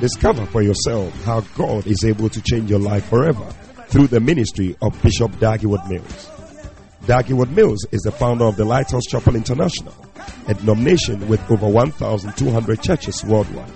[0.00, 3.44] Discover for yourself how God is able to change your life forever
[3.88, 6.30] through the ministry of Bishop Dag Heward-Mills.
[7.04, 9.94] Dag Heward-Mills is the founder of the Lighthouse Chapel International,
[10.48, 13.70] a denomination with over 1,200 churches worldwide.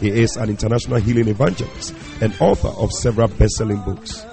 [0.00, 4.26] He is an international healing evangelist and author of several best-selling books.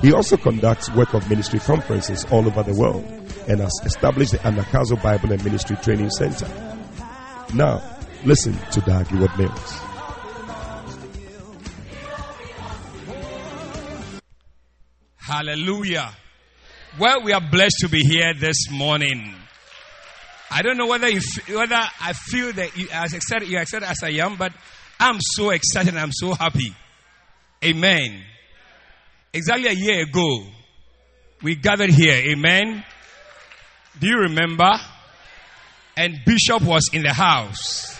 [0.00, 3.04] He also conducts work of ministry conferences all over the world
[3.46, 6.48] and has established the Anagkazo Bible and Ministry Training Center.
[7.54, 7.80] Now,
[8.24, 9.89] listen to Dag Heward-Mills.
[15.30, 16.10] Hallelujah.
[16.98, 19.32] Well, we are blessed to be here this morning.
[20.50, 21.20] I don't know whether you,
[21.54, 24.52] whether I feel that you as excited, you're excited as I am, but
[24.98, 25.90] I'm so excited.
[25.90, 26.74] And I'm so happy.
[27.64, 28.24] Amen.
[29.32, 30.46] Exactly a year ago,
[31.44, 32.32] we gathered here.
[32.32, 32.84] Amen.
[34.00, 34.72] Do you remember?
[35.96, 37.96] And Bishop was in the house.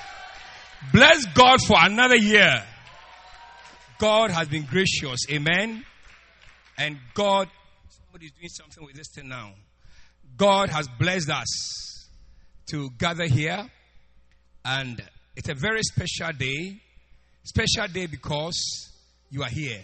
[0.92, 2.64] Bless God for another year.
[4.00, 5.26] God has been gracious.
[5.30, 5.84] Amen.
[6.80, 7.46] And God,
[7.90, 9.52] somebody's doing something with this thing now.
[10.38, 12.08] God has blessed us
[12.70, 13.70] to gather here.
[14.64, 15.02] And
[15.36, 16.80] it's a very special day.
[17.44, 18.88] Special day because
[19.28, 19.82] you are here.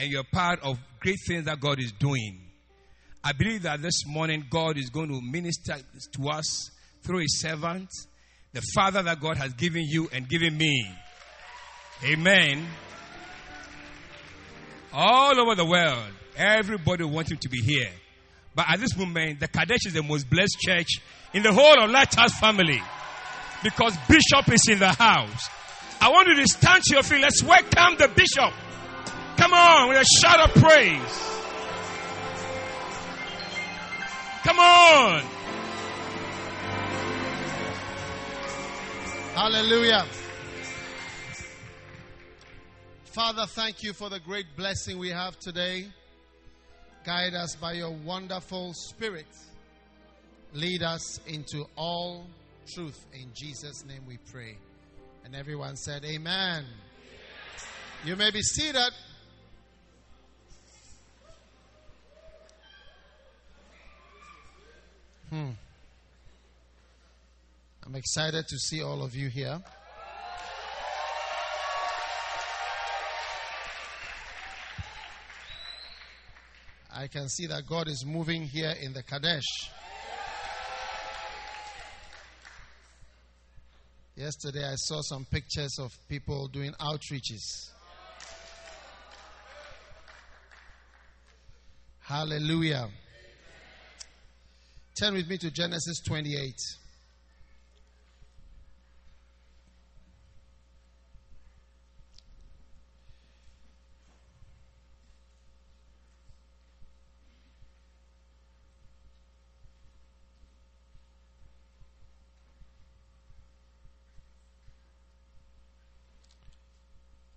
[0.00, 2.40] And you're part of great things that God is doing.
[3.22, 5.76] I believe that this morning God is going to minister
[6.16, 6.70] to us
[7.04, 7.88] through His servant,
[8.52, 10.90] the Father that God has given you and given me.
[12.04, 12.66] Amen.
[14.98, 16.08] All over the world,
[16.38, 17.90] everybody wants him to be here.
[18.54, 21.02] But at this moment, the Qadesh is the most blessed church
[21.34, 22.80] in the whole of Lighthouse family
[23.62, 25.50] because Bishop is in the house.
[26.00, 27.20] I want you to stand to your feet.
[27.20, 28.54] Let's welcome the Bishop.
[29.36, 31.22] Come on with a shout of praise.
[34.44, 35.22] Come on.
[39.34, 40.06] Hallelujah.
[43.16, 45.86] Father, thank you for the great blessing we have today.
[47.02, 49.24] Guide us by your wonderful spirit.
[50.52, 52.26] Lead us into all
[52.74, 53.06] truth.
[53.14, 54.58] In Jesus' name we pray.
[55.24, 56.66] And everyone said, Amen.
[58.04, 58.92] You may be seated.
[65.30, 65.52] Hmm.
[67.86, 69.58] I'm excited to see all of you here.
[76.98, 79.42] I can see that God is moving here in the Qadesh.
[84.16, 87.70] Yesterday, I saw some pictures of people doing outreaches.
[92.00, 92.88] Hallelujah.
[94.98, 96.54] Turn with me to Genesis 28.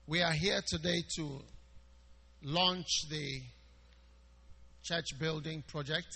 [0.09, 1.39] We are here today to
[2.41, 3.41] launch the
[4.83, 6.07] church building project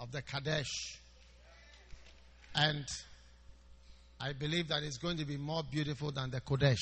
[0.00, 0.66] of the Qadesh.
[2.56, 2.84] And
[4.20, 6.74] I believe that it's going to be more beautiful than the Qodesh.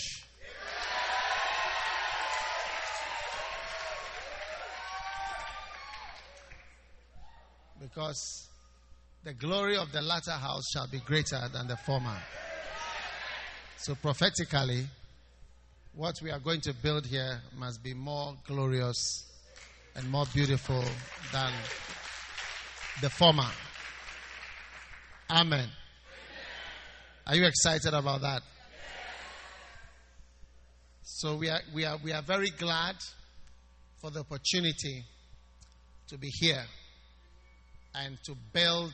[7.78, 8.48] Because
[9.22, 12.16] the glory of the latter house shall be greater than the former.
[13.76, 14.86] So, prophetically,
[15.96, 19.24] what we are going to build here must be more glorious
[19.94, 20.84] and more beautiful
[21.32, 21.50] than
[23.00, 23.48] the former.
[25.30, 25.70] Amen.
[27.26, 28.42] Are you excited about that?
[31.02, 32.96] So we are, we are, we are very glad
[33.98, 35.02] for the opportunity
[36.08, 36.64] to be here
[37.94, 38.92] and to build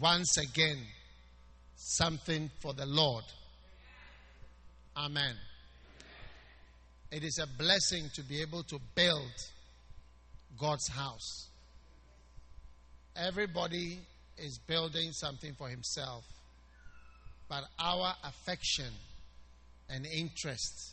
[0.00, 0.78] once again
[1.74, 3.24] something for the Lord.
[4.96, 5.34] Amen.
[7.10, 9.32] It is a blessing to be able to build
[10.58, 11.48] God's house.
[13.16, 13.98] Everybody
[14.36, 16.24] is building something for himself,
[17.48, 18.92] but our affection
[19.88, 20.92] and interest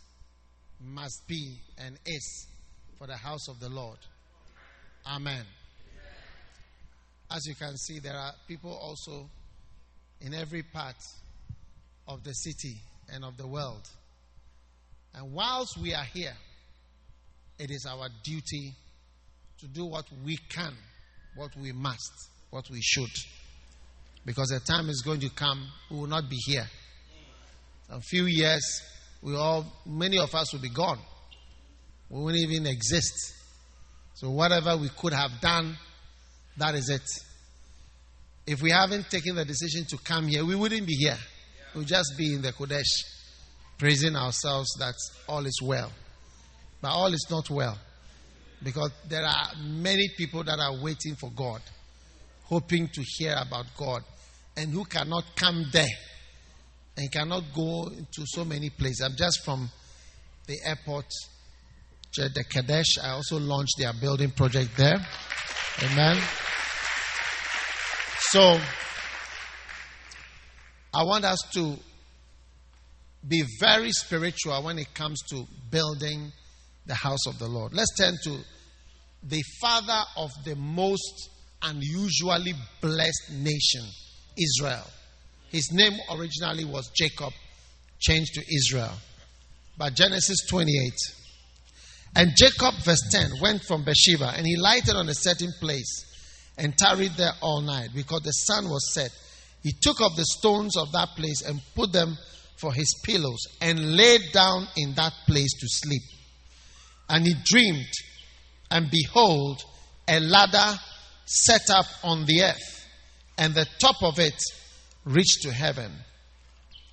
[0.82, 2.48] must be and is
[2.98, 3.98] for the house of the Lord.
[5.06, 5.46] Amen.
[7.30, 9.30] As you can see, there are people also
[10.22, 10.96] in every part
[12.08, 12.78] of the city
[13.12, 13.88] and of the world.
[15.16, 16.34] And whilst we are here,
[17.58, 18.74] it is our duty
[19.60, 20.74] to do what we can,
[21.36, 22.12] what we must,
[22.50, 23.10] what we should.
[24.26, 26.68] Because the time is going to come, we will not be here.
[27.90, 28.82] A few years,
[29.22, 31.00] we all, many of us will be gone.
[32.10, 33.14] We won't even exist.
[34.16, 35.78] So whatever we could have done,
[36.58, 37.08] that is it.
[38.48, 41.18] If we haven't taken the decision to come here, we wouldn't be here.
[41.74, 42.84] We'll just be in the Qodesh,
[43.78, 44.94] praising ourselves that
[45.28, 45.92] all is well.
[46.82, 47.78] But all is not well.
[48.64, 51.62] Because there are many people that are waiting for God,
[52.44, 54.04] hoping to hear about God,
[54.58, 55.86] and who cannot come there
[56.98, 59.02] and cannot go to so many places.
[59.02, 59.70] I'm just from
[60.48, 61.06] the airport,
[62.16, 62.98] the Qadesh.
[63.04, 65.06] I also launched their building project there.
[65.84, 66.18] Amen.
[68.32, 68.60] So,
[70.94, 71.76] I want us to
[73.28, 76.32] be very spiritual when it comes to building
[76.86, 77.74] the house of the Lord.
[77.74, 78.38] Let's turn to
[79.24, 81.30] the father of the most
[81.64, 83.84] unusually blessed nation,
[84.38, 84.86] Israel.
[85.50, 87.34] His name originally was Jacob,
[88.00, 88.94] changed to Israel.
[89.78, 90.94] But Genesis 28.
[92.18, 96.06] And Jacob, verse 10, went from Beersheba and he lighted on a certain place
[96.58, 99.10] and tarried there all night because the sun was set.
[99.64, 102.16] He took up the stones of that place and put them
[102.58, 106.02] for his pillows and laid down in that place to sleep.
[107.10, 107.92] And he dreamed,
[108.72, 109.62] and behold,
[110.08, 110.80] a ladder
[111.26, 112.88] set up on the earth,
[113.38, 114.40] and the top of it
[115.06, 115.92] reached to heaven.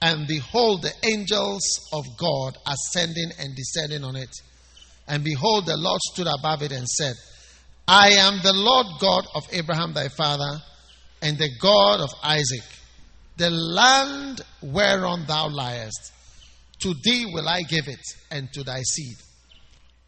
[0.00, 1.62] And behold, the angels
[1.92, 4.34] of God ascending and descending on it.
[5.06, 7.14] And behold, the Lord stood above it and said,
[7.86, 10.60] I am the Lord God of Abraham thy father,
[11.20, 12.64] and the God of Isaac.
[13.42, 16.12] The land whereon thou liest,
[16.78, 17.98] to thee will I give it,
[18.30, 19.16] and to thy seed.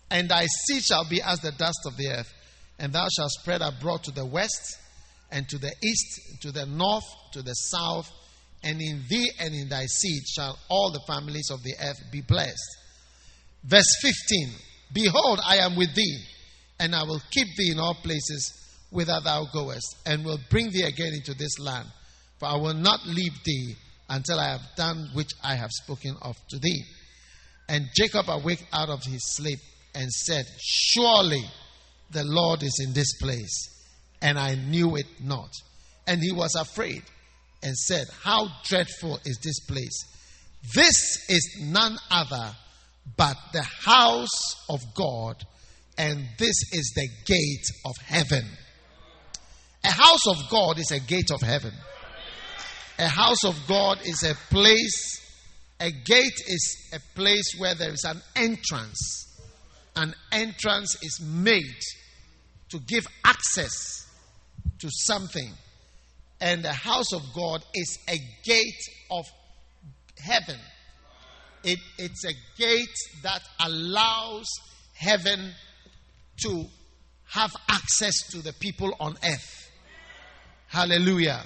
[0.09, 2.33] And thy seed shall be as the dust of the earth,
[2.79, 4.79] and thou shalt spread abroad to the west,
[5.33, 7.03] and to the east, to the north,
[7.33, 8.09] to the south,
[8.63, 12.21] and in thee and in thy seed shall all the families of the earth be
[12.21, 12.77] blessed.
[13.65, 14.53] Verse 15
[14.93, 16.25] Behold, I am with thee,
[16.79, 18.53] and I will keep thee in all places
[18.91, 21.89] whither thou goest, and will bring thee again into this land.
[22.39, 23.77] For I will not leave thee
[24.09, 26.83] until I have done which I have spoken of to thee.
[27.69, 29.59] And Jacob awaked out of his sleep
[29.95, 31.45] and said, Surely
[32.11, 33.69] the Lord is in this place,
[34.21, 35.51] and I knew it not.
[36.07, 37.03] And he was afraid
[37.63, 40.05] and said, How dreadful is this place!
[40.75, 42.55] This is none other
[43.17, 45.37] but the house of God,
[45.99, 48.45] and this is the gate of heaven.
[49.85, 51.73] A house of God is a gate of heaven.
[52.99, 55.21] A house of God is a place,
[55.81, 59.21] a gate is a place where there is an entrance.
[59.97, 61.81] An entrance is made
[62.71, 64.07] to give access
[64.79, 65.53] to something.
[66.41, 69.25] And the house of God is a gate of
[70.19, 70.59] heaven.
[71.65, 74.47] It, it's a gate that allows
[74.95, 75.53] heaven
[76.43, 76.65] to
[77.31, 79.71] have access to the people on earth.
[80.69, 81.43] Hallelujah.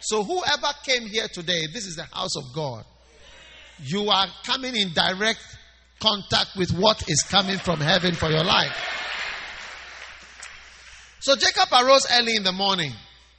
[0.00, 2.84] So, whoever came here today, this is the house of God.
[3.82, 5.40] You are coming in direct
[6.00, 8.72] contact with what is coming from heaven for your life.
[11.20, 12.92] So, Jacob arose early in the morning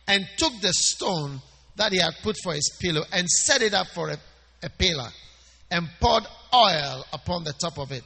[0.08, 1.42] and took the stone
[1.78, 4.18] that he had put for his pillow and set it up for a,
[4.64, 5.10] a pillar
[5.72, 8.04] and poured oil upon the top of it.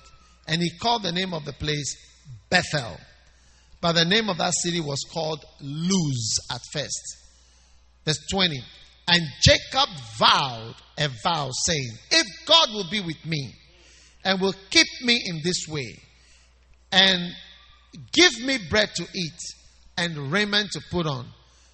[0.48, 1.96] And he called the name of the place
[2.50, 2.98] Bethel.
[3.82, 7.23] But the name of that city was called Luz at first.
[8.06, 8.62] Verse 20.
[9.08, 13.54] And Jacob vowed a vow, saying, If God will be with me
[14.24, 16.00] and will keep me in this way,
[16.92, 17.34] and
[18.12, 19.40] give me bread to eat
[19.98, 21.26] and raiment to put on,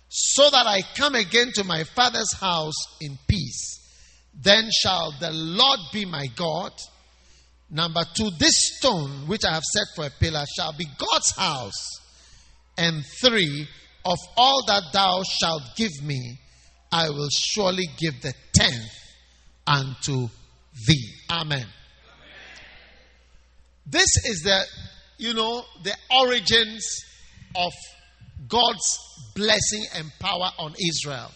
[0.10, 3.80] so that I come again to my father's house in peace,
[4.34, 6.72] then shall the Lord be my God.
[7.70, 12.00] Number two, this stone which I have set for a pillar shall be God's house.
[12.78, 13.68] And three,
[14.10, 16.40] of all that thou shalt give me,
[16.92, 18.90] I will surely give the tenth
[19.68, 20.28] unto
[20.88, 21.14] thee.
[21.30, 21.60] Amen.
[21.60, 21.68] Amen.
[23.86, 24.64] This is the,
[25.20, 26.84] you know, the origins
[27.56, 27.72] of
[28.48, 28.98] God's
[29.36, 31.30] blessing and power on Israel.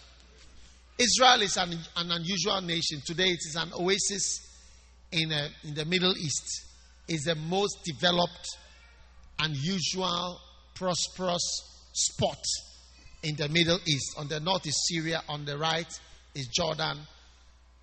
[0.98, 3.02] Israel is an, an unusual nation.
[3.06, 4.40] Today it is an oasis
[5.12, 6.66] in, a, in the Middle East.
[7.08, 8.48] It's the most developed,
[9.40, 10.40] unusual,
[10.74, 12.44] prosperous spot
[13.24, 14.16] in the Middle East.
[14.18, 15.88] On the north is Syria, on the right
[16.36, 17.00] is Jordan,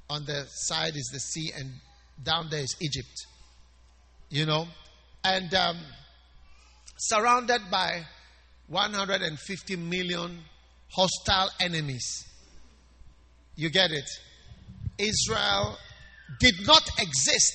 [0.09, 1.71] on the side is the sea, and
[2.23, 3.27] down there is Egypt.
[4.29, 4.67] You know?
[5.25, 5.79] And um,
[6.99, 8.03] surrounded by
[8.69, 10.41] 150 million
[10.93, 12.25] hostile enemies.
[13.57, 14.09] You get it?
[14.99, 15.77] Israel
[16.39, 17.55] did not exist,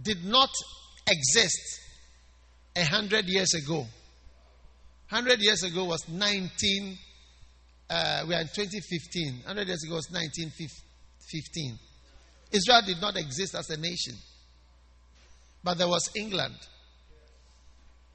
[0.00, 0.50] did not
[1.08, 1.80] exist
[2.76, 3.86] a hundred years ago.
[5.12, 6.96] Hundred years ago was 19.
[7.90, 9.42] Uh, we are in 2015.
[9.46, 11.78] Hundred years ago was 1915.
[12.50, 14.14] Israel did not exist as a nation,
[15.62, 16.54] but there was England.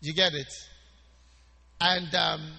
[0.02, 0.52] You get it?
[1.80, 2.52] And um,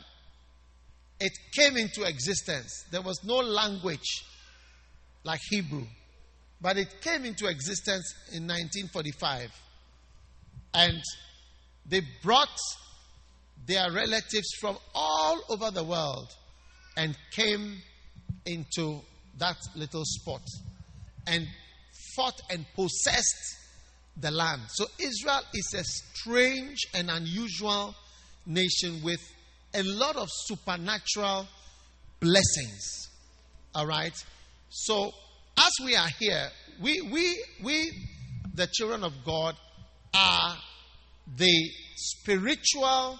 [1.19, 2.85] it came into existence.
[2.93, 4.25] There was no language
[5.25, 5.87] like Hebrew,
[6.61, 9.51] but it came into existence in 1945.
[10.75, 11.03] And
[11.87, 12.57] they brought
[13.67, 16.29] their relatives from all over the world
[16.97, 17.79] and came
[18.47, 19.01] into
[19.39, 20.43] that little spot
[21.27, 21.47] and
[22.17, 23.57] fought and possessed
[24.21, 24.63] the land.
[24.69, 27.95] So Israel is a strange and unusual
[28.47, 29.21] nation with
[29.75, 31.47] a lot of supernatural
[32.21, 33.09] blessings.
[33.75, 34.15] All right?
[34.71, 35.13] So
[35.57, 36.49] as we are here,
[36.81, 37.93] we we we
[38.55, 39.57] the children of God
[40.15, 40.57] are
[41.37, 43.19] the spiritual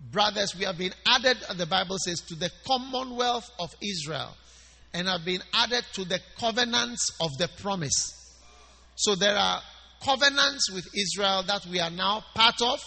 [0.00, 0.54] brothers.
[0.56, 4.36] We have been added, uh, the Bible says, to the commonwealth of Israel
[4.92, 8.34] and have been added to the covenants of the promise.
[8.94, 9.60] So there are
[10.02, 12.80] covenants with Israel that we are now part of.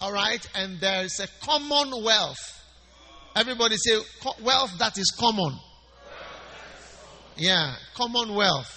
[0.00, 2.38] All right, and there is a commonwealth.
[3.34, 3.98] Everybody say
[4.42, 5.58] wealth that is common.
[7.36, 8.74] Yeah, commonwealth.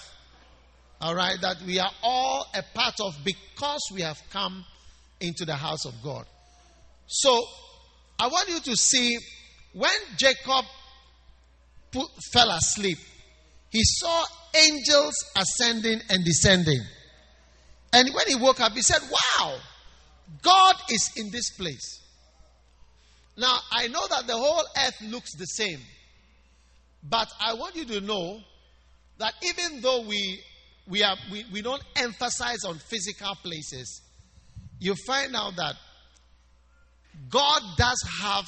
[1.00, 4.64] All right, that we are all a part of because we have come
[5.20, 6.26] into the house of God.
[7.14, 7.44] So,
[8.18, 9.18] I want you to see
[9.74, 10.64] when Jacob
[11.90, 12.96] put, fell asleep,
[13.68, 16.80] he saw angels ascending and descending.
[17.92, 19.58] And when he woke up, he said, Wow,
[20.40, 22.00] God is in this place.
[23.36, 25.80] Now, I know that the whole earth looks the same,
[27.02, 28.40] but I want you to know
[29.18, 30.40] that even though we,
[30.88, 34.00] we, are, we, we don't emphasize on physical places,
[34.78, 35.74] you find out that
[37.28, 38.46] God does have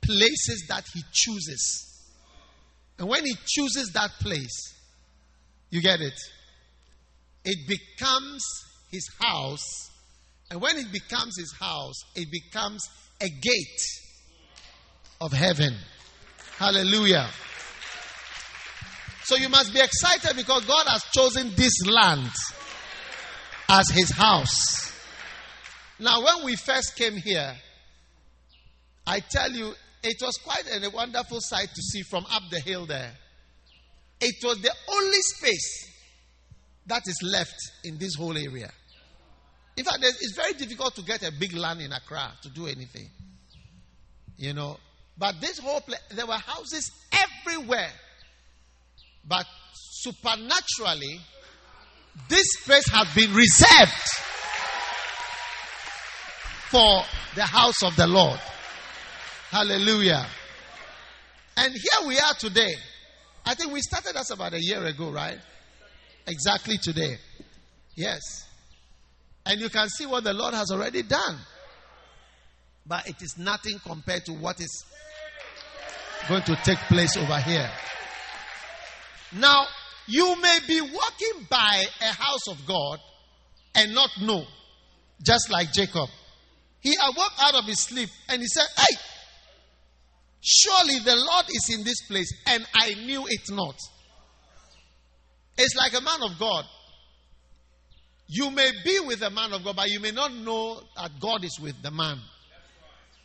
[0.00, 1.82] places that He chooses.
[2.98, 4.74] And when He chooses that place,
[5.70, 6.18] you get it?
[7.44, 8.44] It becomes
[8.90, 9.90] His house.
[10.50, 12.88] And when it becomes His house, it becomes
[13.20, 13.82] a gate
[15.20, 15.74] of heaven.
[16.58, 17.28] Hallelujah.
[19.24, 22.30] So you must be excited because God has chosen this land
[23.68, 24.92] as His house.
[25.98, 27.56] Now, when we first came here,
[29.06, 29.72] I tell you,
[30.02, 33.12] it was quite a wonderful sight to see from up the hill there.
[34.20, 35.90] It was the only space
[36.86, 38.70] that is left in this whole area.
[39.76, 43.10] In fact, it's very difficult to get a big land in Accra to do anything.
[44.36, 44.78] You know,
[45.18, 47.90] but this whole place, there were houses everywhere.
[49.26, 51.20] But supernaturally,
[52.28, 53.92] this place has been reserved
[56.70, 57.02] for
[57.34, 58.40] the house of the Lord.
[59.56, 60.26] Hallelujah.
[61.56, 62.74] And here we are today.
[63.42, 65.38] I think we started us about a year ago, right?
[66.26, 67.16] Exactly today.
[67.94, 68.46] Yes.
[69.46, 71.38] And you can see what the Lord has already done.
[72.86, 74.84] But it is nothing compared to what is
[76.28, 77.70] going to take place over here.
[79.36, 79.64] Now,
[80.06, 82.98] you may be walking by a house of God
[83.74, 84.44] and not know,
[85.22, 86.10] just like Jacob.
[86.80, 88.96] He awoke out of his sleep and he said, Hey,
[90.48, 93.74] Surely the Lord is in this place, and I knew it not.
[95.58, 96.64] It's like a man of God.
[98.28, 101.44] You may be with a man of God, but you may not know that God
[101.44, 102.20] is with the man.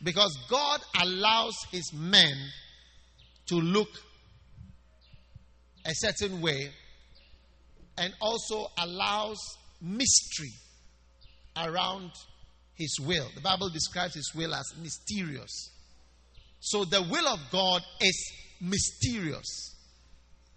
[0.02, 2.34] Because God allows his men
[3.46, 3.90] to look
[5.86, 6.70] a certain way
[7.98, 9.38] and also allows
[9.80, 10.52] mystery
[11.56, 12.10] around
[12.74, 13.28] his will.
[13.36, 15.71] The Bible describes his will as mysterious.
[16.62, 19.74] So the will of God is mysterious.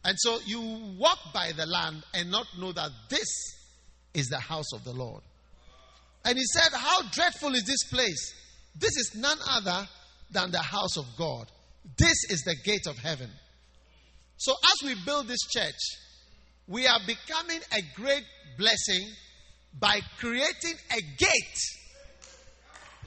[0.04, 0.62] And so you
[1.00, 3.28] walk by the land and not know that this
[4.14, 5.24] is the house of the Lord.
[6.24, 8.36] And he said, How dreadful is this place?
[8.76, 9.88] This is none other
[10.32, 11.48] than the house of God.
[11.98, 13.32] This is the gate of heaven.
[14.38, 15.74] So as we build this church,
[16.68, 18.26] we are becoming a great
[18.60, 19.08] blessing
[19.80, 21.60] by creating a gate,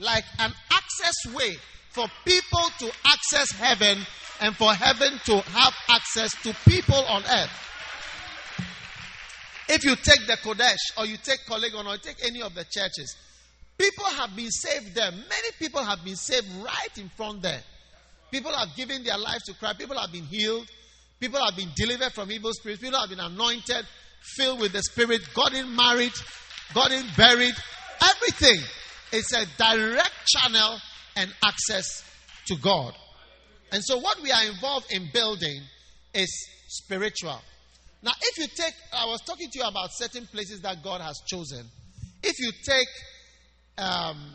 [0.00, 1.56] like an access way
[1.98, 3.98] for people to access heaven
[4.40, 7.50] and for heaven to have access to people on earth.
[9.68, 12.64] If you take the Qodesh or you take Korle-Gon or you take any of the
[12.70, 13.16] churches,
[13.76, 15.10] people have been saved there.
[15.10, 17.62] Many people have been saved right in front there.
[18.30, 19.78] People have given their lives to Christ.
[19.78, 20.68] People have been healed.
[21.18, 22.80] People have been delivered from evil spirits.
[22.80, 23.84] People have been anointed,
[24.36, 26.12] filled with the Spirit, gotten married,
[26.74, 27.54] gotten buried.
[28.00, 28.62] Everything
[29.10, 30.78] is a direct channel
[31.18, 32.04] and access
[32.46, 32.94] to God.
[33.72, 35.60] And so, what we are involved in building
[36.14, 37.40] is spiritual.
[38.02, 41.20] Now, if you take, I was talking to you about certain places that God has
[41.26, 41.66] chosen.
[42.22, 42.88] If you take
[43.76, 44.32] um,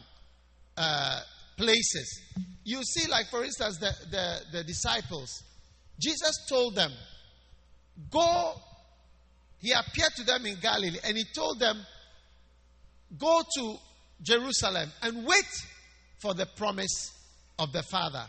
[0.77, 1.21] uh,
[1.57, 2.21] places,
[2.65, 5.43] you see, like for instance, the, the, the disciples,
[5.99, 6.91] Jesus told them,
[8.11, 8.53] Go,
[9.59, 11.77] he appeared to them in Galilee and he told them,
[13.17, 13.75] Go to
[14.21, 15.45] Jerusalem and wait
[16.23, 17.11] for the promise
[17.59, 18.25] of the Father.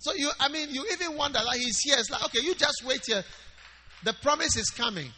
[0.00, 1.96] So you, I mean, you even wonder that he's here.
[1.98, 3.22] It's like, okay, you just wait here.
[4.04, 5.10] The promise is coming.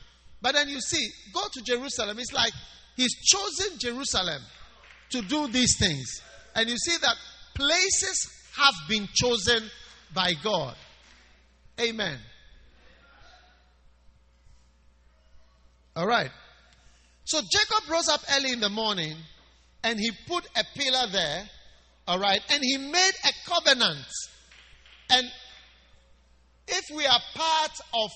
[0.43, 2.19] But then you see, go to Jerusalem.
[2.19, 2.53] It's like
[2.97, 4.43] he's chosen Jerusalem
[5.11, 6.23] to do these things.
[6.55, 7.17] And you see that
[7.55, 9.71] places have been chosen
[10.15, 10.77] by God.
[11.81, 12.19] Amen.
[15.97, 16.31] All right.
[17.25, 19.17] So Jacob rose up early in the morning
[19.85, 21.49] and he put a pillar there.
[22.07, 22.40] All right.
[22.50, 24.07] And he made a covenant.
[25.11, 25.26] And
[26.69, 28.11] if we are part of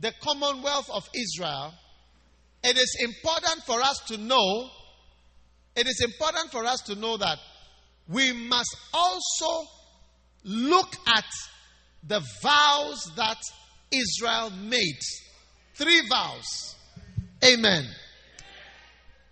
[0.00, 1.72] the commonwealth of Israel,
[2.62, 4.68] it is important for us to know,
[5.74, 7.38] it is important for us to know that
[8.08, 9.68] we must also
[10.44, 11.24] look at
[12.06, 13.38] the vows that
[13.90, 15.00] Israel made.
[15.74, 16.76] Three vows.
[17.44, 17.84] Amen.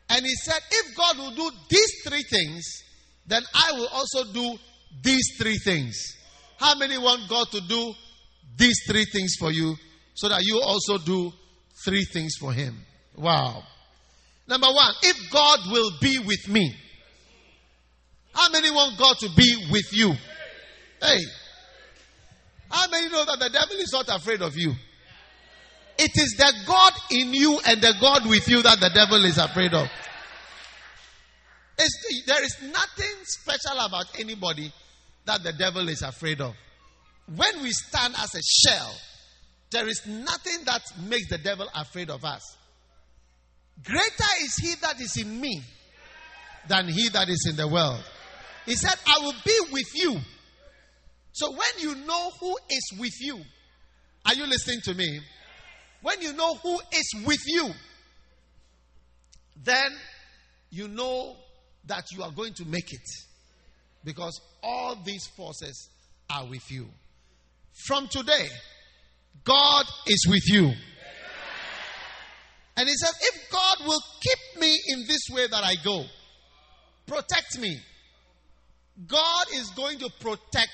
[0.08, 2.83] And he said, if God will do these three things,
[3.26, 4.56] then I will also do
[5.02, 5.96] these three things.
[6.58, 7.92] How many want God to do
[8.56, 9.76] these three things for you
[10.14, 11.32] so that you also do
[11.84, 12.78] three things for Him?
[13.16, 13.62] Wow.
[14.46, 16.74] Number one, if God will be with me,
[18.34, 20.12] how many want God to be with you?
[21.00, 21.20] Hey.
[22.70, 24.72] How many know that the devil is not afraid of you?
[25.96, 29.38] It is the God in you and the God with you that the devil is
[29.38, 29.88] afraid of.
[31.78, 34.72] It's, there is nothing special about anybody
[35.24, 36.54] that the devil is afraid of.
[37.34, 38.94] When we stand as a shell,
[39.70, 42.56] there is nothing that makes the devil afraid of us.
[43.82, 45.60] Greater is he that is in me
[46.68, 48.02] than he that is in the world.
[48.66, 50.16] He said, I will be with you.
[51.32, 53.40] So when you know who is with you,
[54.24, 55.20] are you listening to me?
[56.02, 57.70] When you know who is with you,
[59.64, 59.90] then
[60.70, 61.36] you know
[61.86, 63.08] that you are going to make it.
[64.04, 65.88] Because all these forces
[66.30, 66.86] are with you.
[67.86, 68.48] From today,
[69.44, 70.72] God is with you.
[72.76, 76.04] And he says, if God will keep me in this way that I go,
[77.06, 77.78] protect me,
[79.06, 80.70] God is going to protect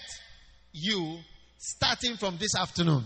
[0.73, 1.19] you
[1.59, 3.05] starting from this afternoon.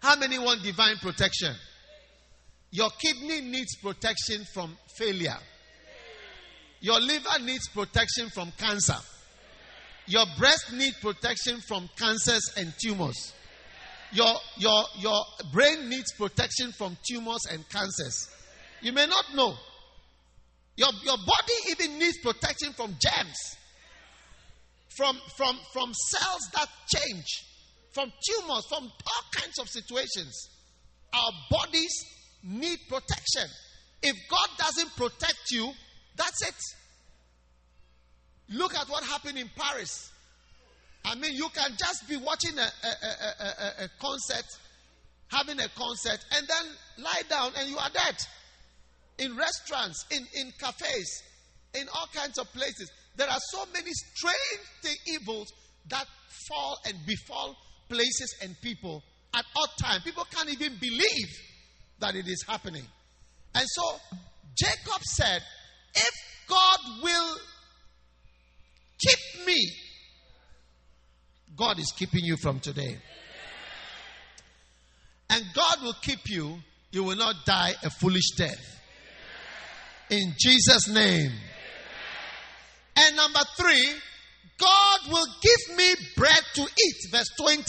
[0.00, 1.54] How many want divine protection?
[2.70, 5.38] Your kidney needs protection from failure.
[6.80, 8.96] Your liver needs protection from cancer.
[10.06, 13.34] Your breast needs protection from cancers and tumors.
[14.12, 15.20] Your, your, your
[15.52, 18.28] brain needs protection from tumors and cancers.
[18.80, 19.54] You may not know.
[20.76, 23.56] Your, your body even needs protection from germs,
[24.96, 27.26] from, from, from cells that change,
[27.92, 30.48] from tumors, from all kinds of situations.
[31.12, 31.92] Our bodies
[32.44, 33.50] need protection.
[34.02, 35.72] If God doesn't protect you,
[36.18, 36.54] that's it.
[38.50, 40.10] Look at what happened in Paris.
[41.04, 44.44] I mean, you can just be watching a, a, a, a, concert,
[45.28, 48.16] having a concert, and then lie down and you are dead.
[49.18, 51.22] In restaurants, in, in cafes,
[51.74, 52.90] in all kinds of places.
[53.16, 55.52] There are so many strange evils
[55.88, 56.06] that
[56.48, 57.56] fall and befall
[57.88, 59.02] places and people
[59.34, 60.02] at all times.
[60.04, 61.28] People can't even believe
[62.00, 62.84] that it is happening.
[63.54, 63.82] And so
[64.56, 65.42] Jacob said,
[65.98, 66.14] if
[66.48, 67.36] God will
[68.98, 69.72] keep me,
[71.56, 72.96] God is keeping you from today.
[75.30, 76.58] And God will keep you.
[76.90, 78.80] You will not die a foolish death.
[80.10, 81.32] In Jesus' name.
[82.96, 83.92] And number three,
[84.58, 87.12] God will give me bread to eat.
[87.12, 87.64] Verse 20.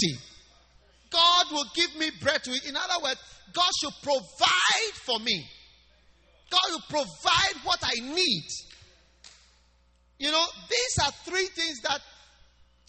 [1.11, 2.65] God will give me bread to eat.
[2.65, 3.19] In other words,
[3.53, 5.45] God should provide for me.
[6.49, 8.45] God will provide what I need.
[10.17, 12.01] You know, these are three things that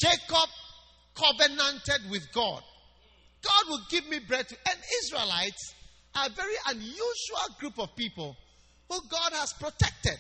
[0.00, 0.48] Jacob
[1.14, 2.62] covenanted with God.
[3.42, 5.74] God will give me bread to and Israelites
[6.14, 8.36] are a very unusual group of people
[8.88, 10.18] who God has protected.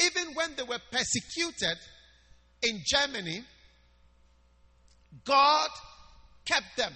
[0.00, 1.76] Even when they were persecuted
[2.62, 3.44] in Germany,
[5.24, 5.68] God
[6.44, 6.92] kept them.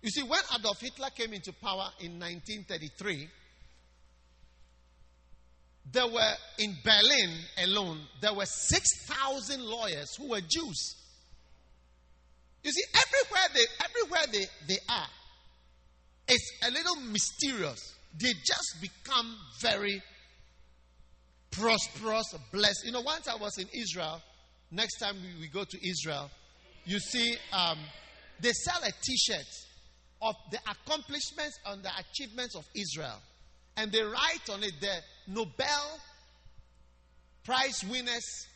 [0.00, 3.28] You see, when Adolf Hitler came into power in 1933,
[5.90, 7.30] there were in Berlin
[7.64, 10.96] alone, there were 6,000 lawyers who were Jews.
[12.62, 15.08] You see, everywhere they everywhere they, they are,
[16.28, 17.94] it's a little mysterious.
[18.20, 20.02] They just become very
[21.50, 22.84] prosperous, blessed.
[22.84, 24.20] You know, once I was in Israel,
[24.70, 26.30] next time we, go to Israel,
[26.84, 27.78] you see um,
[28.40, 29.46] they sell a t-shirt
[30.20, 33.18] of the accomplishments and the achievements of Israel.
[33.76, 34.96] And they write on it the
[35.28, 36.00] Nobel
[37.44, 38.46] Prize winners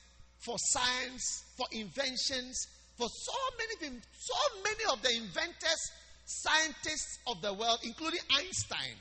[0.44, 5.90] for science, for inventions, for so many things, so many of the inventors,
[6.24, 8.94] scientists of the world, including Einstein,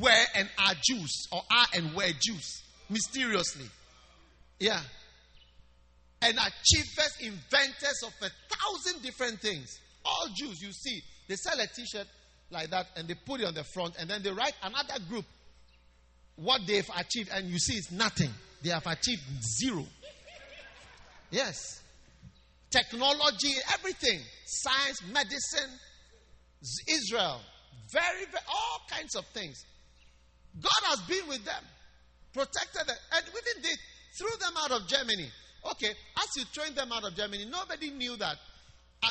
[0.00, 3.66] were and are Jews, or are and were Jews, mysteriously.
[4.58, 4.80] Yeah.
[6.22, 9.78] And achievers, inventors of a thousand different things.
[10.04, 12.06] All Jews, you see, they sell a t shirt
[12.50, 15.24] like that and they put it on the front and then they write another group
[16.36, 18.30] what they've achieved and you see it's nothing.
[18.62, 19.22] They have achieved
[19.60, 19.84] zero.
[21.30, 21.82] Yes.
[22.70, 24.20] Technology, everything.
[24.46, 25.70] Science, medicine,
[26.88, 27.40] Israel.
[27.92, 29.64] Very, very, all kinds of things.
[30.60, 31.62] God has been with them,
[32.32, 33.74] protected them, and within they
[34.18, 35.30] threw them out of Germany.
[35.72, 38.36] Okay, as you trained them out of Germany, nobody knew that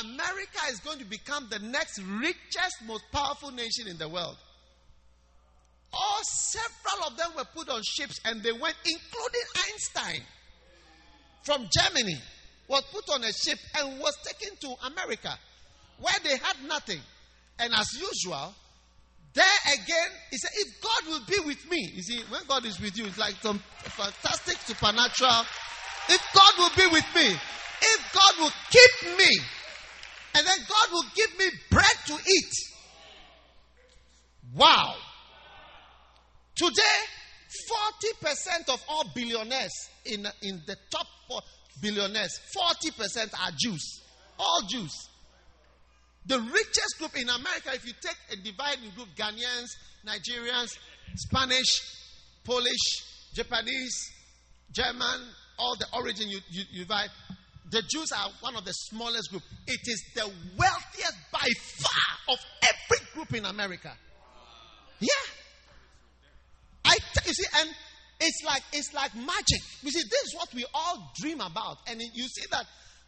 [0.04, 4.38] America is going to become the next richest, most powerful nation in the world.
[5.94, 10.22] All several of them were put on ships and they went, including Einstein
[11.44, 12.20] from Germany,
[12.68, 15.38] was put on a ship and was taken to America
[16.00, 17.00] where they had nothing.
[17.60, 18.54] And as usual,
[19.34, 22.80] there again, he said, If God will be with me, you see, when God is
[22.80, 25.46] with you, it's like some fantastic supernatural.
[26.10, 27.36] If God will be with me,
[27.82, 29.30] if God will keep me,
[30.38, 32.54] and then God will give me bread to eat.
[34.56, 34.96] Wow.
[36.56, 37.00] Today,
[38.70, 39.74] 40% of all billionaires
[40.06, 41.08] in, in the top
[41.82, 44.02] billionaires, 40% are Jews.
[44.38, 45.10] All Jews.
[46.28, 49.70] The richest group in America, if you take a dividing group, Ghanaians,
[50.06, 50.78] Nigerians,
[51.16, 51.82] Spanish,
[52.44, 54.12] Polish, Japanese,
[54.72, 55.22] German,
[55.58, 57.10] all the origin you, you, you divide,
[57.70, 59.44] the Jews are one of the smallest group.
[59.68, 61.48] It is the wealthiest by
[61.80, 63.92] far of every group in America.
[65.00, 65.10] Yeah.
[66.86, 67.70] I t- you see, and
[68.22, 69.62] it's like it's like magic.
[69.82, 72.66] You see, this is what we all dream about, and you see that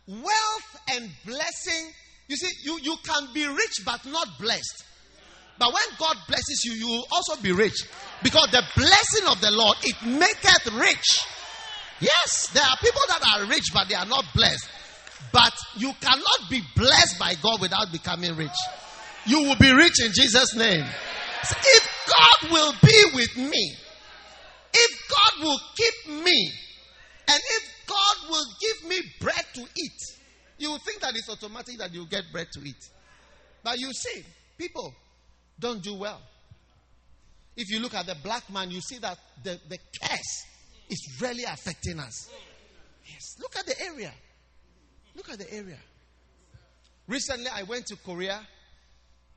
[0.08, 1.92] wealth and blessing.
[2.28, 4.84] You see, you you can be rich but not blessed.
[5.58, 7.76] But when God blesses you, you will also be rich,
[8.24, 11.20] because the blessing of the Lord it maketh rich.
[12.00, 14.68] Yes, there are people that are rich but they are not blessed.
[15.32, 18.58] But you cannot be blessed by God without becoming rich.
[19.26, 20.86] You will be rich in Jesus' name.
[21.44, 23.76] So if God will be with me,
[24.74, 26.52] if God will keep me,
[27.28, 30.02] and if God will give me bread to eat,
[30.58, 32.90] you will think that it's automatic that you get bread to eat.
[33.64, 34.24] But you see,
[34.58, 34.94] people
[35.60, 36.22] don't do well.
[37.56, 40.46] If you look at the black man, you see that the, the curse
[40.90, 42.30] is really affecting us.
[43.06, 43.36] Yes.
[43.40, 44.12] Look at the area.
[45.16, 45.78] Look at the area.
[47.08, 48.40] Recently, I went to Korea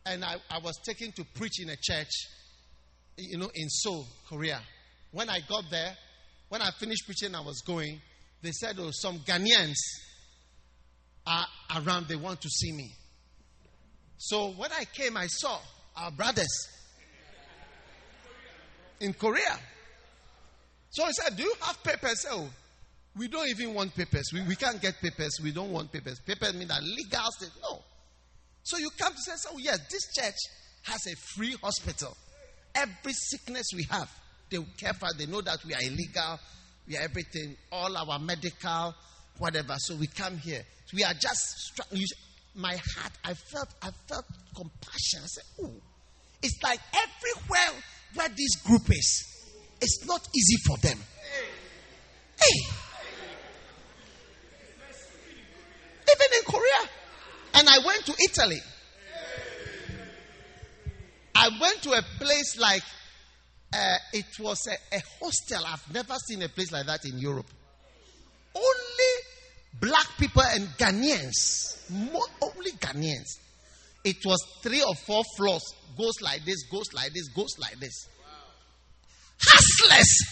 [0.05, 2.11] and I, I was taken to preach in a church,
[3.17, 4.61] you know, in Seoul, Korea.
[5.13, 5.97] When I got there,
[6.49, 8.01] when I finished preaching, I was going.
[8.43, 9.77] They said, Oh, some Ghanaians
[11.27, 12.93] are around, they want to see me.
[14.19, 15.59] So when I came, I saw
[15.97, 16.69] our brothers
[19.01, 19.59] in Korea.
[20.93, 22.27] So he said, Do you have papers?
[22.31, 22.49] Oh,
[23.17, 24.31] we don't even want papers.
[24.33, 25.41] We, we can't get papers.
[25.43, 26.21] We don't want papers.
[26.21, 27.51] Papers mean that legal state.
[27.63, 27.83] No.
[28.63, 30.37] So you come to say, Oh, yes, this church
[30.83, 32.15] has a free hospital.
[32.75, 34.11] Every sickness we have,
[34.51, 35.09] they care for.
[35.17, 36.39] They know that we are illegal.
[36.87, 37.57] We are everything.
[37.71, 38.95] All our medical,
[39.39, 39.75] whatever.
[39.79, 40.63] So we come here.
[40.87, 41.81] So we are just.
[42.55, 45.21] My heart, I felt, I felt compassion.
[45.23, 45.71] I said, Oh,
[46.43, 49.32] it's like everywhere where this group is
[49.83, 50.99] it's not easy for them.
[52.41, 52.59] Hey.
[56.09, 56.91] Even in Korea.
[57.55, 58.61] And I went to Italy.
[61.35, 62.83] I went to a place like
[63.75, 65.65] uh, it was a, a hostel.
[65.67, 67.47] I've never seen a place like that in Europe.
[68.55, 69.13] Only
[69.81, 71.91] black people and Ghanaians.
[71.91, 73.39] More, only Ghanaians.
[74.05, 75.63] It was three or four floors.
[75.99, 78.09] Goes like this, goes like this, goes like this.
[79.45, 80.29] Hustlers.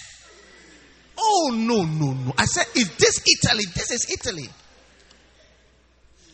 [1.19, 2.35] Oh, no, no, no.
[2.39, 3.65] I said, Is this Italy?
[3.75, 4.49] This is Italy.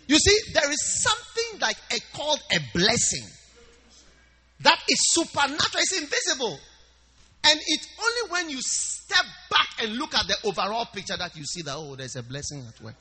[0.08, 3.26] You see, there is something like a called a blessing
[4.60, 6.58] that is supernatural, it's invisible.
[7.44, 11.44] And it's only when you step back and look at the overall picture that you
[11.44, 12.94] see that, oh, there's a blessing at work.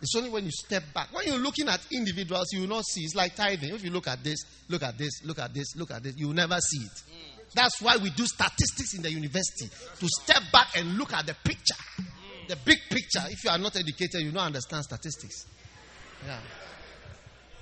[0.00, 1.12] It's only when you step back.
[1.12, 3.00] When you're looking at individuals, you will not see.
[3.00, 3.74] It's like tithing.
[3.74, 6.28] If you look at this, look at this, look at this, look at this, you
[6.28, 7.02] will never see it.
[7.54, 11.34] That's why we do statistics in the university to step back and look at the
[11.44, 11.74] picture,
[12.48, 13.24] the big picture.
[13.30, 15.46] If you are not educated, you don't understand statistics.
[16.26, 16.40] Yeah.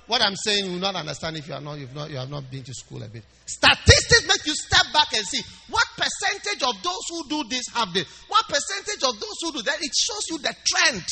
[0.07, 2.29] What I'm saying, you will not understand if you are not, you've not, you have
[2.29, 3.23] not been to school a bit.
[3.45, 7.93] Statistics make you step back and see what percentage of those who do this have
[7.93, 8.07] this.
[8.29, 9.75] What percentage of those who do that?
[9.81, 11.03] It shows you the trend.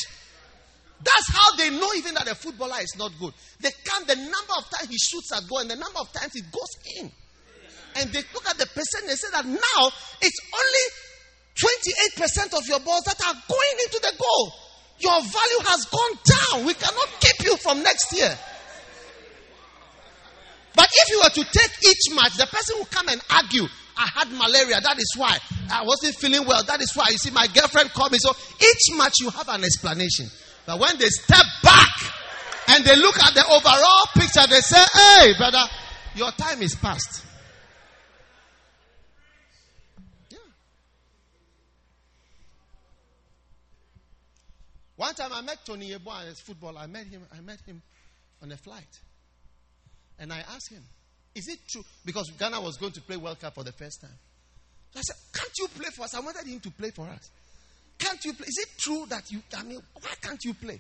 [1.04, 3.34] That's how they know even that a footballer is not good.
[3.60, 6.32] They count the number of times he shoots at goal and the number of times
[6.36, 7.12] it goes in.
[7.96, 9.90] And they look at the percent and say that now
[10.22, 10.86] it's only
[11.56, 14.54] 28% of your balls that are going into the goal.
[15.00, 16.66] Your value has gone down.
[16.66, 18.38] We cannot keep you from next year.
[20.76, 23.64] But if you were to take each match, the person will come and argue,
[23.98, 25.38] I had malaria, that is why.
[25.72, 27.08] I wasn't feeling well, that is why.
[27.12, 28.18] You see, my girlfriend called me.
[28.20, 30.28] So each match you have an explanation.
[30.66, 31.96] But when they step back
[32.68, 35.64] and they look at the overall picture, they say, Hey, brother,
[36.16, 37.25] your time is past.
[44.96, 46.80] One time I met Tony Yeboah, a footballer.
[46.80, 47.22] I met him.
[47.36, 47.82] I met him
[48.42, 49.00] on a flight,
[50.20, 50.84] and I asked him,
[51.34, 54.18] "Is it true?" Because Ghana was going to play World Cup for the first time.
[54.96, 57.30] I said, "Can't you play for us?" I wanted him to play for us.
[57.98, 58.48] Can't you play?
[58.48, 60.80] Is it true that you, I mean, why can't you play?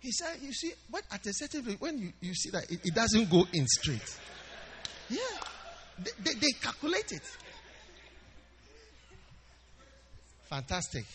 [0.00, 2.80] He said, You see, but at a certain point, when you, you see that it,
[2.84, 4.18] it doesn't go in straight,
[5.08, 5.18] yeah,
[5.98, 7.22] they, they, they calculate it.
[10.50, 11.06] Fantastic.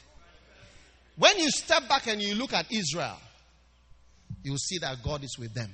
[1.20, 3.18] When you step back and you look at Israel,
[4.44, 5.72] you see that God is with them.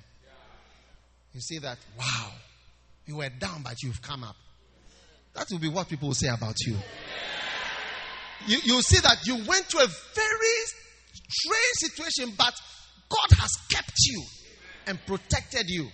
[1.33, 2.31] You see that, wow,
[3.05, 4.35] you were down, but you've come up.
[5.35, 6.75] That will be what people will say about you
[8.47, 10.57] you, you see that you went to a very
[11.29, 12.53] strange situation, but
[13.09, 14.23] God has kept you
[14.87, 15.87] and protected you.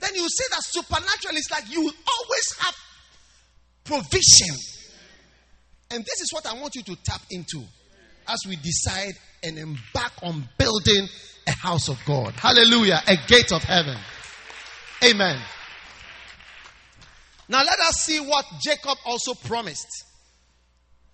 [0.00, 2.74] Then you see that supernatural is like you always have
[3.84, 4.56] provision.
[5.90, 7.62] And this is what I want you to tap into
[8.28, 11.06] as we decide and embark on building
[11.46, 12.32] a house of God.
[12.32, 13.00] Hallelujah.
[13.06, 13.96] A gate of heaven.
[15.04, 15.38] Amen.
[17.48, 19.88] Now let us see what Jacob also promised.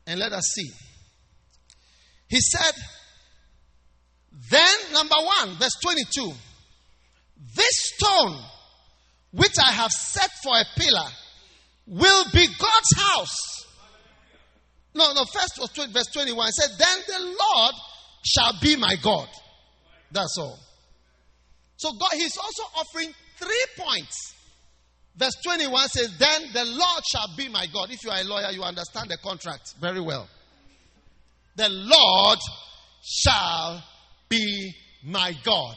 [0.07, 0.70] And let us see.
[2.29, 2.73] He said,
[4.51, 6.33] Then, number one, verse 22,
[7.57, 8.38] this stone
[9.33, 11.09] which I have set for a pillar
[11.87, 13.60] will be God's house.
[14.94, 16.48] No, no, first was 20, verse 21.
[16.48, 17.74] It said, Then the Lord
[18.24, 19.29] shall be my God.
[20.11, 20.59] That's all.
[21.76, 24.35] So God, he's also offering three points
[25.20, 27.90] Verse 21 says, Then the Lord shall be my God.
[27.90, 30.29] If you are a lawyer, you understand the contract very well.
[31.57, 32.38] The Lord
[33.03, 33.85] shall
[34.31, 34.74] be
[35.05, 35.76] my God.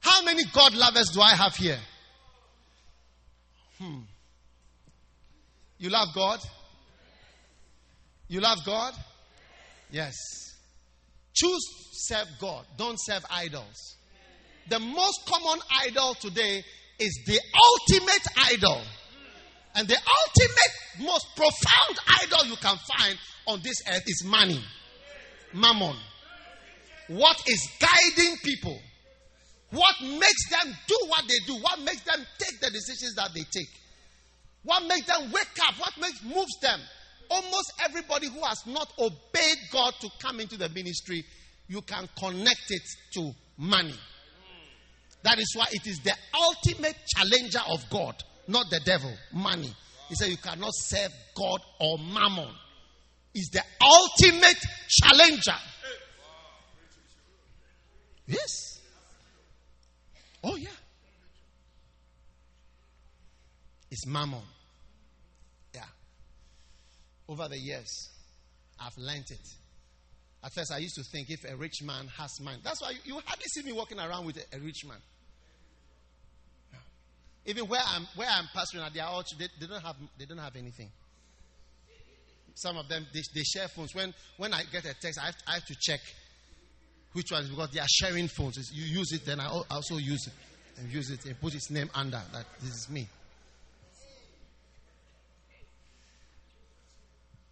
[0.00, 1.78] How many God lovers do I have here?
[3.78, 4.00] Hmm.
[5.78, 6.40] You love God?
[8.32, 8.94] You love God?
[9.90, 10.16] Yes.
[11.34, 11.60] Choose
[11.92, 12.64] serve God.
[12.78, 13.96] Don't serve idols.
[14.70, 16.64] The most common idol today
[16.98, 18.80] is the ultimate idol.
[19.74, 23.18] And the ultimate, most profound idol you can find
[23.48, 24.64] on this earth is money.
[25.52, 25.96] Mammon.
[27.08, 28.80] What is guiding people?
[29.72, 31.60] What makes them do what they do?
[31.60, 33.68] What makes them take the decisions that they take?
[34.62, 35.74] What makes them wake up?
[35.78, 36.80] What makes moves them?
[37.32, 41.24] Almost everybody who has not obeyed God to come into the ministry,
[41.66, 42.82] you can connect it
[43.14, 43.94] to money.
[45.22, 48.16] That is why it is the ultimate challenger of God,
[48.48, 49.72] not the devil, money.
[50.08, 52.50] He said you cannot serve God or mammon.
[53.34, 54.58] Is the ultimate
[54.90, 55.58] challenger.
[58.26, 58.80] Yes.
[60.44, 60.68] Oh, yeah.
[63.90, 64.42] It's mammon.
[67.32, 68.10] Over the years,
[68.78, 69.48] I've learned it.
[70.44, 73.14] At first, I used to think if a rich man has money, that's why you,
[73.24, 74.98] hardly see me walking around with a, a rich man.
[77.46, 80.36] Even where I'm where I'm pastoring at their church, they, they, don't have they don't
[80.36, 80.90] have anything.
[82.54, 83.94] Some of them they, they share phones.
[83.94, 86.00] When when I get a text, I have, to, I have to check
[87.14, 88.58] which one because they are sharing phones.
[88.74, 90.34] You use it, then I also use it
[90.78, 93.08] and use it and put its name under that this is me.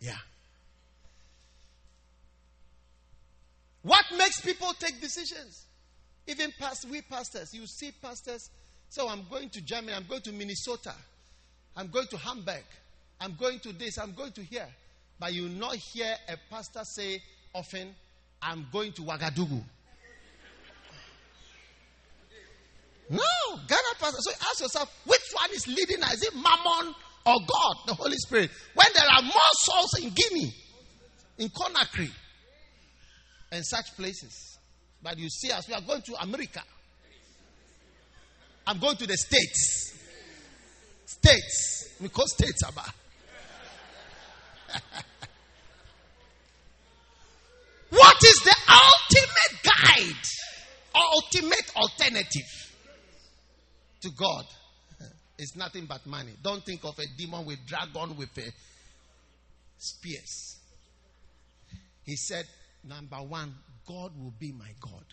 [0.01, 0.17] Yeah.
[3.83, 5.67] What makes people take decisions?
[6.27, 8.51] Even past we pastors, you see pastors.
[8.89, 10.95] So I'm going to Germany, I'm going to Minnesota,
[11.77, 12.65] I'm going to Hamburg,
[13.21, 14.67] I'm going to this, I'm going to here.
[15.19, 17.23] But you not hear a pastor say
[17.55, 17.95] often,
[18.43, 19.63] I'm going to Ouagadougou.
[23.11, 23.19] No,
[23.69, 24.19] Ghana pastor.
[24.21, 25.99] So ask yourself, which one is leading?
[26.13, 26.95] Is it Mammon
[27.27, 28.51] or God, the Holy Spirit?
[28.75, 30.55] When there are more souls in Guinea,
[31.39, 32.11] in Conakry,
[33.53, 34.59] and such places.
[35.03, 36.63] But you see, as we are going to America,
[38.67, 39.99] I'm going to the States.
[41.07, 41.95] States.
[42.01, 42.91] We call states about.
[47.91, 50.27] what is the ultimate guide?
[50.95, 52.75] or Ultimate alternative
[54.03, 54.45] to God?
[55.41, 56.33] It's nothing but money.
[56.43, 58.53] Don't think of a demon with dragon with a
[59.79, 60.59] spears.
[62.05, 62.45] He said,
[62.85, 63.55] number one,
[63.89, 65.05] God will be my God.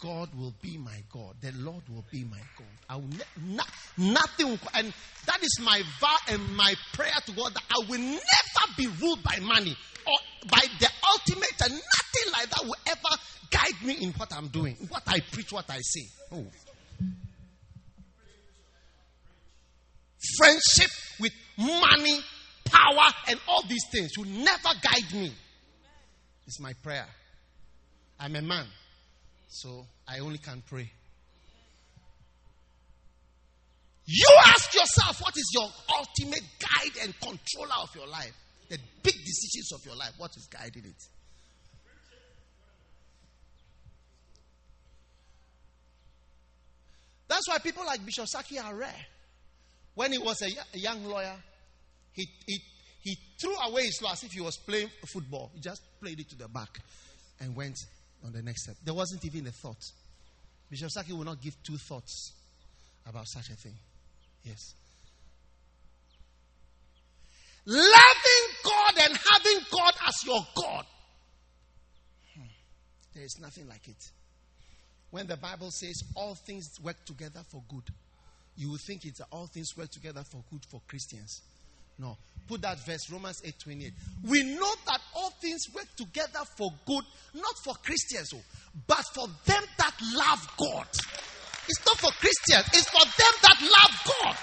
[0.00, 1.34] God will be my God.
[1.40, 2.66] The Lord will be my God.
[2.88, 3.64] I will ne- no-
[3.96, 4.92] nothing, and
[5.26, 9.24] that is my vow and my prayer to God that I will never be ruled
[9.24, 9.76] by money
[10.06, 13.16] or by the ultimate, and nothing like that will ever
[13.50, 16.06] guide me in what I'm doing, what I preach, what I say.
[16.30, 16.44] Oh.
[20.38, 22.20] Friendship with money,
[22.64, 25.32] power, and all these things will never guide me.
[26.46, 27.06] It's my prayer.
[28.18, 28.66] I'm a man,
[29.48, 30.90] so I only can pray.
[34.06, 38.34] You ask yourself, what is your ultimate guide and controller of your life?
[38.68, 41.02] The big decisions of your life, what is guiding it?
[47.28, 49.06] That's why people like Bishop Saki are rare.
[49.94, 51.36] When he was a, young lawyer,
[52.12, 52.58] he, he,
[53.00, 55.50] he threw away his law as if he was playing football.
[55.54, 56.80] He just played it to the back
[57.40, 57.78] and went
[58.24, 58.76] on the next step.
[58.84, 59.82] There wasn't even a thought.
[60.70, 62.32] Bishop Saki will not give two thoughts
[63.06, 63.74] about such a thing.
[64.42, 64.74] Yes.
[67.66, 70.84] Loving God and having God as your God.
[72.34, 72.46] Hmm.
[73.14, 74.10] There is nothing like it.
[75.10, 77.84] When the Bible says all things work together for good,
[78.56, 81.42] you will think it's all things work together for good for Christians.
[81.98, 82.16] No.
[82.46, 83.92] Put that verse, Romans 8 28.
[84.28, 88.42] We know that all things work together for good, not for Christians, oh,
[88.86, 90.88] but for them that love God.
[91.66, 94.36] It's not for Christians, it's for them that love God.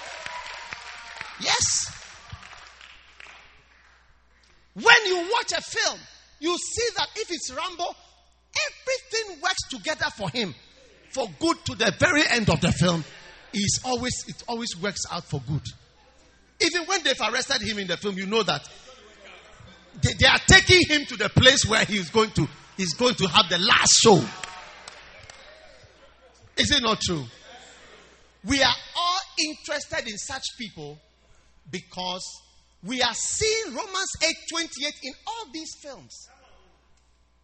[1.41, 1.97] Yes.
[4.73, 5.99] When you watch a film,
[6.39, 7.85] you see that if it's Rambo,
[8.69, 10.55] everything works together for him
[11.11, 13.03] for good to the very end of the film.
[13.53, 15.63] Is always it always works out for good.
[16.61, 18.67] Even when they've arrested him in the film, you know that
[20.01, 23.27] they, they are taking him to the place where he's going to he's going to
[23.27, 24.23] have the last show.
[26.57, 27.23] Is it not true?
[28.43, 30.97] We are all interested in such people
[31.69, 32.23] because
[32.83, 36.29] we are seeing Romans 8 28 in all these films.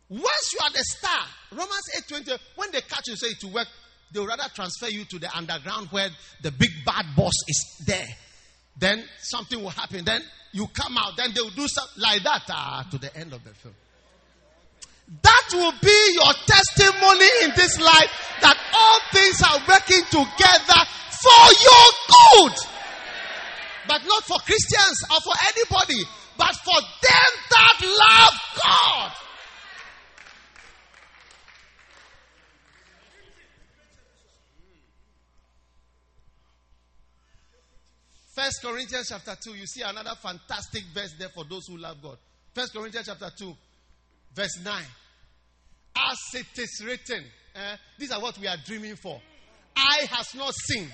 [0.09, 3.47] Once you are the star, Romans 8 28, when they catch you say it to
[3.47, 3.67] work,
[4.11, 6.09] they'll rather transfer you to the underground where
[6.41, 8.07] the big bad boss is there.
[8.77, 10.05] Then something will happen.
[10.05, 11.17] Then you come out.
[11.17, 13.75] Then they'll do something like that ah, to the end of the film.
[15.21, 21.45] That will be your testimony in this life that all things are working together for
[21.63, 22.55] your good.
[23.87, 26.03] But not for Christians or for anybody,
[26.37, 29.11] but for them that love God.
[38.37, 42.19] First Corinthians chapter 2, you see another fantastic verse there for those who love God.
[42.53, 43.51] First Corinthians chapter 2,
[44.35, 44.83] verse 9.
[45.95, 49.19] As it is written, eh, these are what we are dreaming for.
[49.75, 50.87] Eye has not seen,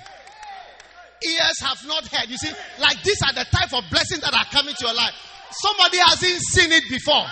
[1.28, 2.30] ears have not heard.
[2.30, 5.12] You see, like these are the type of blessings that are coming to your life.
[5.52, 7.26] Somebody hasn't seen it before.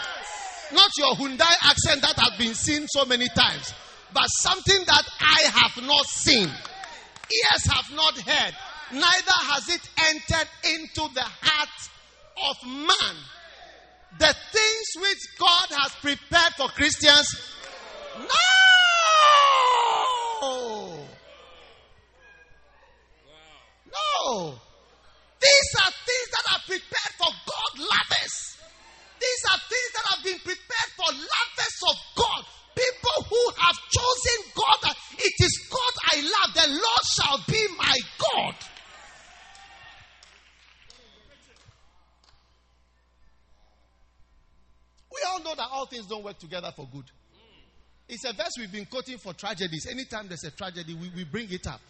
[0.73, 3.73] Not your Hyundai accent that has been seen so many times,
[4.13, 8.53] but something that I have not seen, ears have not heard,
[8.93, 11.89] neither has it entered into the heart
[12.49, 13.15] of man.
[14.19, 17.27] The things which God has prepared for Christians.
[18.19, 18.25] No!
[23.91, 24.59] No!
[25.39, 28.57] These are things that are prepared for God lovers.
[29.19, 32.45] These are things that have been prepared for lovers of God.
[46.31, 47.05] Work together for good.
[48.07, 49.85] It's a verse we've been quoting for tragedies.
[49.89, 51.81] Anytime there's a tragedy, we, we bring it up.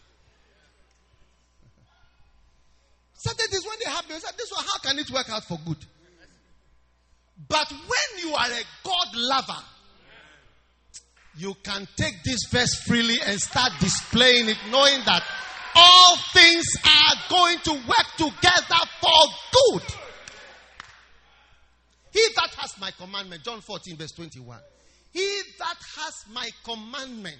[3.13, 5.77] Certain things when they happen, say, this one, how can it work out for good?
[7.47, 9.63] But when you are a God lover,
[11.37, 15.23] you can take this verse freely and start displaying it, knowing that
[15.75, 19.83] all things are going to work together for good.
[22.11, 24.59] He that has my commandment, John 14, verse 21.
[25.13, 27.37] He that has my commandment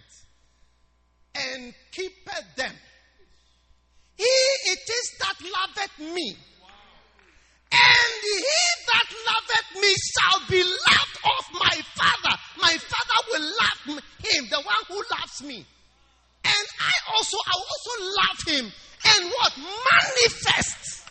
[1.36, 2.74] and keepeth them,
[4.18, 6.38] he it is that loveth me.
[7.74, 8.62] And he
[8.92, 12.38] that loveth me shall be loved of my Father.
[12.62, 15.66] My Father will love him, the one who loves me.
[16.44, 18.72] And I also, I also love him.
[19.06, 19.54] And what?
[19.58, 21.08] Manifest.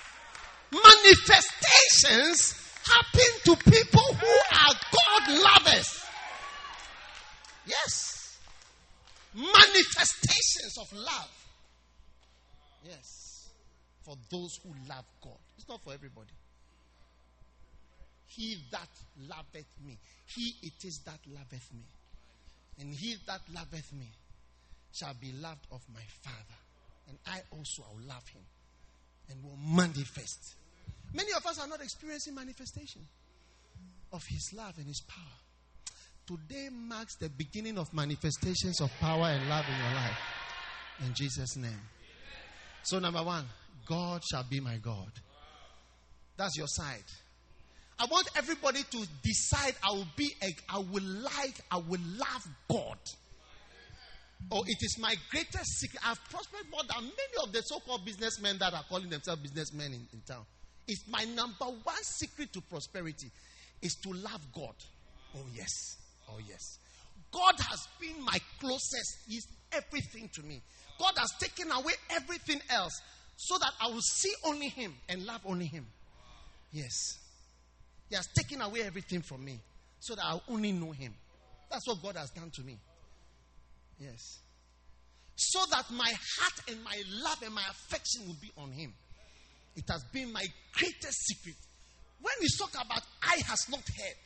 [0.71, 2.60] Manifestations
[2.91, 6.05] happen to people who are God lovers.
[7.67, 8.39] Yes.
[9.35, 11.47] Manifestations of love.
[12.85, 13.49] Yes.
[14.03, 15.39] For those who love God.
[15.57, 16.33] It's not for everybody.
[18.27, 18.89] He that
[19.29, 19.99] loveth me.
[20.27, 21.83] He it is that loveth me.
[22.79, 24.09] And he that loveth me
[24.93, 26.59] shall be loved of my Father.
[27.09, 28.43] And I also will love him
[29.29, 30.55] and will manifest.
[31.13, 33.03] Many of us are not experiencing manifestation
[34.13, 35.25] of his love and his power.
[36.27, 40.19] Today marks the beginning of manifestations of power and love in your life.
[41.07, 41.81] In Jesus' name.
[42.85, 43.45] So, number one,
[43.87, 45.11] God shall be my God.
[46.37, 47.05] That's your side.
[47.99, 52.47] I want everybody to decide I will be a, I will like, I will love
[52.71, 52.99] God.
[54.51, 56.01] Oh, it is my greatest secret.
[56.07, 60.07] I've prospered more than many of the so-called businessmen that are calling themselves businessmen in,
[60.15, 60.47] in town.
[60.91, 63.31] It's my number one secret to prosperity
[63.81, 64.75] is to love God.
[65.37, 65.71] Oh yes.
[66.29, 66.81] Oh yes.
[67.31, 69.19] God has been my closest.
[69.29, 70.61] He's everything to me.
[70.99, 73.01] God has taken away everything else
[73.37, 75.87] so that I will see only Him and love only Him.
[76.73, 77.21] Yes.
[78.09, 79.61] He has taken away everything from me
[80.01, 81.15] so that I'll only know Him.
[81.71, 82.79] That's what God has done to me.
[84.01, 84.41] Yes.
[85.37, 88.93] So that my heart and my love and my affection will be on Him.
[89.81, 90.45] It has been my
[90.77, 91.57] greatest secret.
[92.21, 94.19] When we talk about eye has not heard,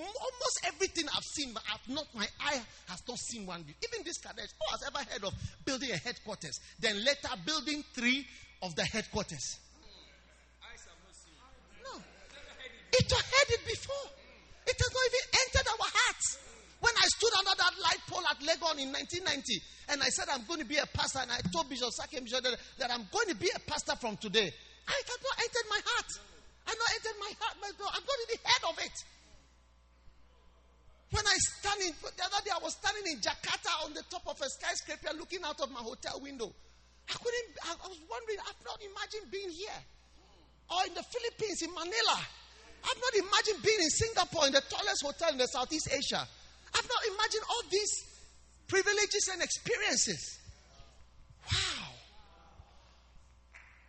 [0.00, 3.60] almost everything I've seen, but I've not, my eye has not seen one.
[3.60, 5.34] Even this Qadesh, who has ever heard of
[5.66, 6.58] building a headquarters?
[6.80, 8.26] Then later building three
[8.62, 9.60] of the headquarters.
[11.84, 12.00] No.
[12.92, 14.08] It had heard it before.
[14.64, 16.38] It has not even entered our hearts.
[16.80, 19.60] When I stood under that light pole at Legon in 1990,
[19.90, 22.56] and I said I'm going to be a pastor, and I told Bishop Sakem that,
[22.78, 24.52] that I'm going to be a pastor from today,
[24.88, 26.10] I had not entered my heart.
[26.66, 27.54] I have not entered my heart.
[27.60, 28.96] My God, I've not even heard of it.
[31.12, 34.24] When I stand in, the other day I was standing in Jakarta on the top
[34.26, 36.48] of a skyscraper looking out of my hotel window.
[37.08, 39.80] I couldn't, I was wondering, I've not imagined being here.
[40.72, 42.16] Or in the Philippines, in Manila.
[42.82, 46.26] I've not imagined being in Singapore, in the tallest hotel in the Southeast Asia.
[46.74, 47.92] I've not imagined all these
[48.66, 50.40] privileges and experiences.
[51.52, 51.92] Wow.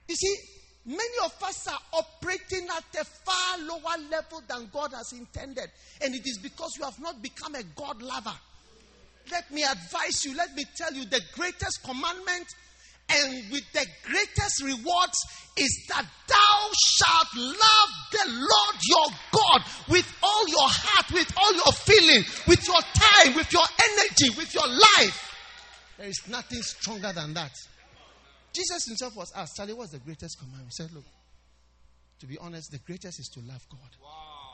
[0.09, 0.35] You see,
[0.85, 5.69] many of us are operating at a far lower level than God has intended.
[6.01, 8.33] And it is because you have not become a God lover.
[9.31, 12.47] Let me advise you, let me tell you the greatest commandment
[13.09, 15.17] and with the greatest rewards
[15.57, 21.53] is that thou shalt love the Lord your God with all your heart, with all
[21.53, 25.31] your feeling, with your time, with your energy, with your life.
[25.97, 27.51] There is nothing stronger than that.
[28.53, 30.63] Jesus himself was asked, Charlie, what's the greatest command?
[30.65, 31.05] He said, Look,
[32.19, 33.79] to be honest, the greatest is to love God.
[34.01, 34.53] Wow.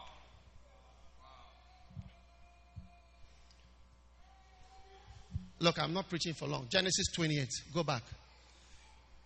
[5.60, 6.68] Look, I'm not preaching for long.
[6.70, 7.48] Genesis 28.
[7.74, 8.04] Go back.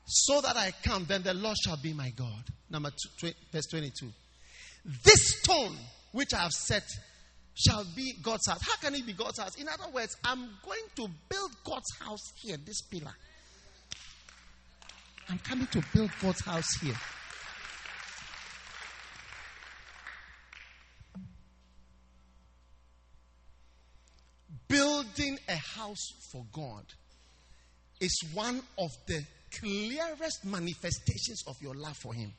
[0.05, 2.43] So that I come, then the Lord shall be my God.
[2.69, 4.07] Number two, verse 22.
[5.03, 5.77] This stone
[6.11, 6.83] which I have set
[7.55, 8.61] shall be God's house.
[8.61, 9.55] How can it be God's house?
[9.55, 13.13] In other words, I'm going to build God's house here, this pillar.
[15.29, 16.95] I'm coming to build God's house here.
[24.67, 26.83] Building a house for God
[27.99, 29.23] is one of the
[29.59, 32.33] clearest manifestations of your love for Him.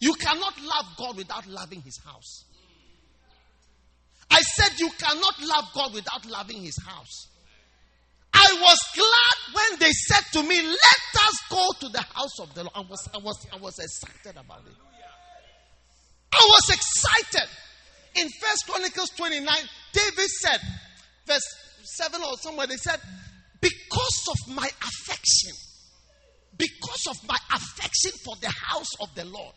[0.00, 2.44] You cannot love God without loving His house.
[4.30, 7.28] I said you cannot love God without loving His house.
[8.48, 12.54] I was glad when they said to me, Let us go to the house of
[12.54, 12.72] the Lord.
[12.74, 14.74] I was, I was, I was excited about it.
[16.32, 17.48] I was excited.
[18.16, 19.46] In First Chronicles 29,
[19.92, 20.60] David said,
[21.26, 21.44] verse
[21.84, 23.00] 7 or somewhere, they said,
[23.60, 25.52] Because of my affection,
[26.56, 29.54] because of my affection for the house of the Lord.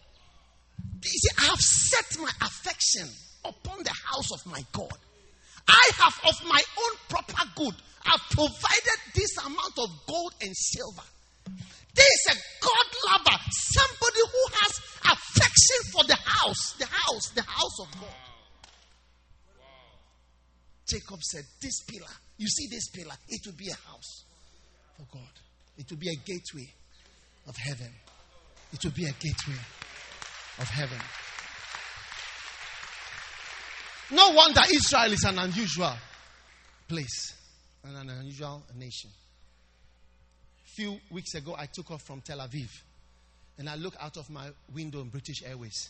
[1.04, 3.08] You see, I have set my affection
[3.46, 4.98] upon the house of my God.
[5.68, 7.76] I have of my own proper good.
[8.06, 11.08] I've provided this amount of gold and silver.
[11.94, 14.80] There is a God lover, somebody who has
[15.12, 18.32] affection for the house, the house, the house of God.
[20.88, 24.26] Jacob said, This pillar, you see this pillar, it will be a house
[24.98, 25.32] for God.
[25.78, 26.68] It will be a gateway
[27.48, 27.92] of heaven.
[28.74, 29.62] It will be a gateway
[30.60, 31.00] of heaven.
[34.12, 35.94] No wonder Israel is an unusual
[36.88, 37.34] place
[37.84, 39.10] and an unusual nation.
[40.66, 42.70] A few weeks ago, I took off from Tel Aviv
[43.58, 45.90] and I look out of my window in British Airways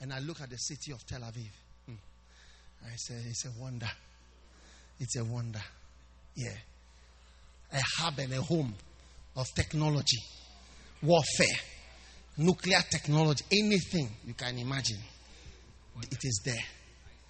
[0.00, 1.50] and I look at the city of Tel Aviv.
[1.86, 1.94] Hmm.
[2.84, 3.88] I said, It's a wonder.
[5.00, 5.62] It's a wonder.
[6.34, 6.56] Yeah.
[7.72, 8.74] A hub and a home
[9.36, 10.18] of technology,
[11.02, 11.46] warfare,
[12.36, 14.98] nuclear technology, anything you can imagine.
[16.02, 16.77] It is there.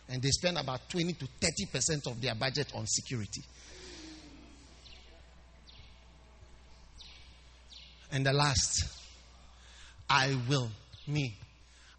[0.09, 3.43] And they spend about 20 to 30% of their budget on security.
[8.11, 8.85] And the last,
[10.09, 10.71] I will,
[11.07, 11.37] me,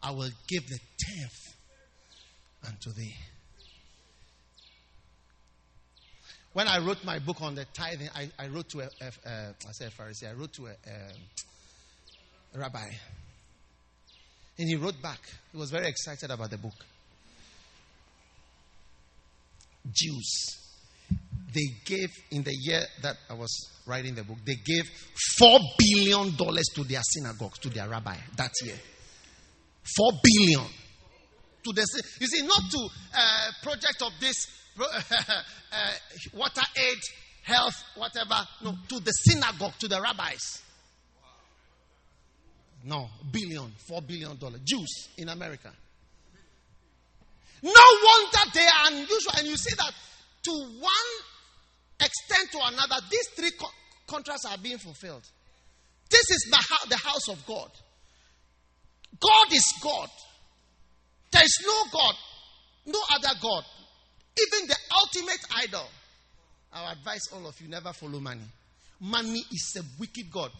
[0.01, 1.55] I will give the tenth
[2.67, 3.13] unto thee.
[6.53, 9.55] When I wrote my book on the tithing, I, I wrote to a, a, a,
[9.67, 10.71] I said Pharisee, I wrote to a,
[12.55, 12.89] a rabbi.
[14.57, 15.19] And he wrote back.
[15.51, 16.73] He was very excited about the book.
[19.93, 20.57] Jews,
[21.53, 23.49] they gave, in the year that I was
[23.87, 24.89] writing the book, they gave
[25.41, 28.75] $4 billion to their synagogues, to their rabbi that year.
[29.97, 30.65] 4 billion.
[31.63, 32.87] To the, you see, not to
[33.17, 34.47] uh, project of this
[34.79, 35.91] uh,
[36.33, 36.97] water aid,
[37.43, 38.47] health, whatever.
[38.63, 40.61] No, to the synagogue, to the rabbis.
[42.85, 44.61] No, billion, four billion dollars.
[44.63, 45.71] Jews in America.
[47.63, 47.71] No
[48.03, 49.33] wonder they are unusual.
[49.37, 49.91] And you see that
[50.43, 51.09] to one
[51.99, 53.71] extent to another, these three co-
[54.07, 55.23] contracts are being fulfilled.
[56.09, 56.51] This is
[56.89, 57.69] the house of God.
[59.19, 60.09] God is God.
[61.31, 62.15] There is no God,
[62.87, 63.63] no other God.
[64.39, 65.85] Even the ultimate idol.
[66.71, 68.45] I advise all of you never follow money.
[68.99, 70.51] Money is a wicked God.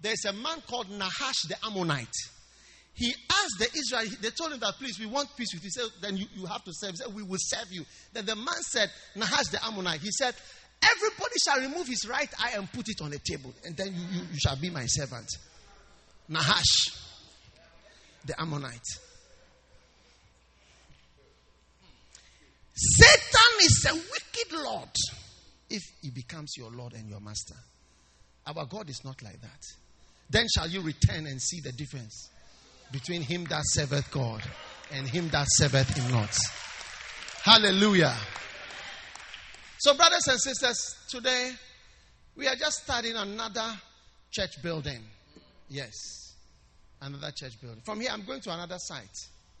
[0.00, 2.08] There's a man called Nahash the Ammonite.
[2.94, 5.68] He asked the Israel, they told him that, please, we want peace with you.
[5.68, 6.90] He said, then you, you have to serve.
[6.90, 7.84] He said, we will serve you.
[8.12, 10.34] Then the man said, Nahash the Ammonite, he said,
[10.82, 14.02] everybody shall remove his right eye and put it on the table, and then you,
[14.12, 15.28] you, you shall be my servant.
[16.28, 16.92] Nahash
[18.26, 18.80] the Ammonite.
[22.74, 24.88] Satan is a wicked Lord
[25.70, 27.54] if he becomes your Lord and your master.
[28.46, 29.60] Our God is not like that.
[30.28, 32.30] Then shall you return and see the difference
[32.92, 34.42] between him that serveth God
[34.92, 36.36] and him that serveth him not.
[37.42, 38.14] Hallelujah.
[39.78, 41.52] So, brothers and sisters, today
[42.36, 43.74] we are just starting another
[44.30, 45.00] church building.
[45.68, 45.92] Yes,
[47.00, 47.82] another church building.
[47.84, 49.16] From here, I'm going to another site.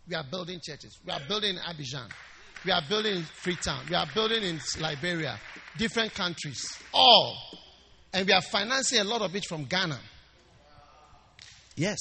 [0.08, 0.98] We are building churches.
[1.04, 2.08] We are building in Abidjan.
[2.64, 3.84] We are building in Freetown.
[3.88, 5.38] We are building in Liberia.
[5.76, 6.64] Different countries.
[6.92, 7.36] All.
[8.12, 9.98] And we are financing a lot of it from Ghana.
[11.76, 11.98] Yes.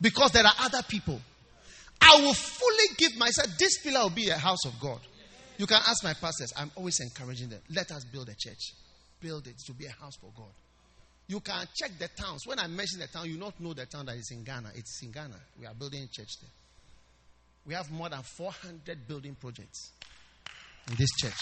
[0.00, 1.20] Because there are other people.
[2.00, 3.48] I will fully give myself.
[3.58, 5.00] This pillar will be a house of God.
[5.56, 6.52] You can ask my pastors.
[6.56, 7.60] I'm always encouraging them.
[7.74, 8.74] Let us build a church.
[9.20, 10.52] Build it to be a house for God.
[11.26, 12.46] You can check the towns.
[12.46, 14.70] When I mention the town, you not know the town that is in Ghana.
[14.76, 15.34] It's in Ghana.
[15.60, 16.50] We are building a church there.
[17.66, 19.90] We have more than 400 building projects
[20.88, 21.36] in this church.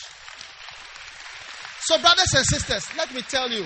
[1.82, 3.64] So, brothers and sisters, let me tell you.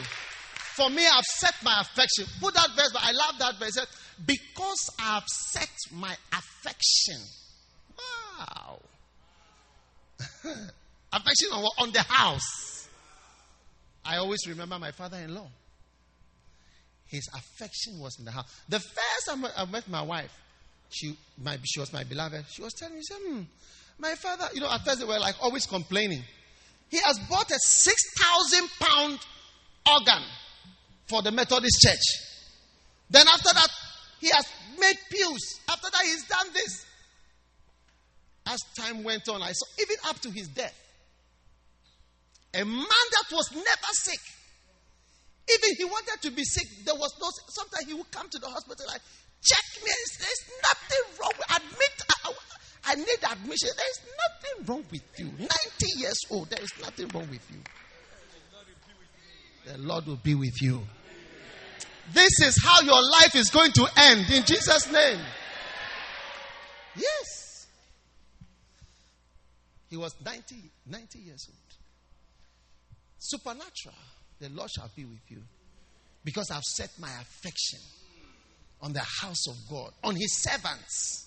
[0.80, 2.24] For me, I've set my affection.
[2.40, 3.86] Put that verse, but I love that verse.
[4.24, 7.18] Because I've set my affection.
[7.98, 8.80] Wow.
[11.12, 12.88] affection on, on the house.
[14.06, 15.48] I always remember my father in law.
[17.08, 18.50] His affection was in the house.
[18.66, 20.32] The first time I met my wife,
[20.88, 21.14] she,
[21.44, 22.46] my, she was my beloved.
[22.50, 23.42] She was telling me, she said, hmm,
[23.98, 26.22] my father, you know, at first they were like always complaining.
[26.88, 29.18] He has bought a 6,000 pound
[29.86, 30.22] organ
[31.10, 32.06] for the Methodist church.
[33.10, 33.68] Then after that,
[34.20, 34.46] he has
[34.78, 35.60] made pews.
[35.68, 36.86] After that, he's done this.
[38.46, 40.76] As time went on, I saw even up to his death.
[42.54, 44.20] A man that was never sick.
[45.52, 47.28] Even he wanted to be sick, there was no.
[47.48, 49.02] Sometimes he would come to the hospital like,
[49.42, 49.90] check me.
[50.18, 51.32] There's nothing wrong.
[51.56, 52.02] Admit.
[52.24, 52.32] I,
[52.86, 53.68] I need admission.
[53.76, 55.26] There is nothing wrong with you.
[55.26, 55.48] 90
[55.96, 57.58] years old, there is nothing wrong with you.
[59.66, 60.80] The Lord will be with you.
[62.12, 65.20] This is how your life is going to end in Jesus' name.
[66.96, 67.66] Yes.
[69.88, 70.56] He was 90,
[70.86, 71.58] 90 years old.
[73.18, 73.94] Supernatural.
[74.40, 75.42] The Lord shall be with you.
[76.24, 77.80] Because I've set my affection
[78.82, 81.26] on the house of God, on his servants.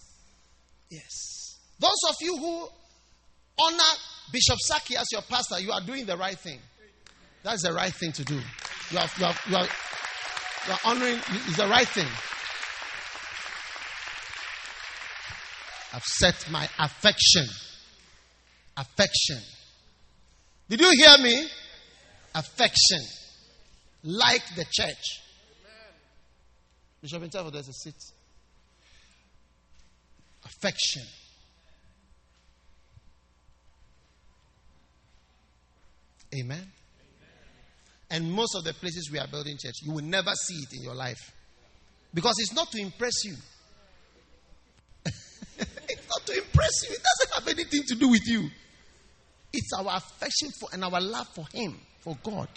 [0.89, 1.59] Yes.
[1.79, 2.67] Those of you who
[3.59, 3.93] honor
[4.31, 6.59] Bishop Saki as your pastor, you are doing the right thing.
[7.43, 8.39] That's the right thing to do.
[8.91, 9.67] You are, you are, you are,
[10.67, 12.07] you are honoring, is the right thing.
[15.93, 17.45] I've set my affection.
[18.77, 19.37] Affection.
[20.69, 21.47] Did you hear me?
[22.33, 22.99] Affection.
[24.03, 25.21] Like the church.
[27.01, 27.95] Bishop Interval, there's a seat.
[30.45, 31.03] Affection.
[36.33, 36.71] Amen.
[38.13, 40.83] And most of the places we are building church, you will never see it in
[40.83, 41.31] your life.
[42.13, 43.33] Because it's not to impress you.
[45.07, 46.93] it's not to impress you.
[46.95, 48.51] It doesn't have anything to do with you.
[49.51, 52.49] It's our affection for and our love for Him, for God.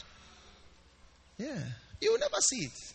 [1.39, 1.59] Yeah.
[2.03, 2.93] You will never see it.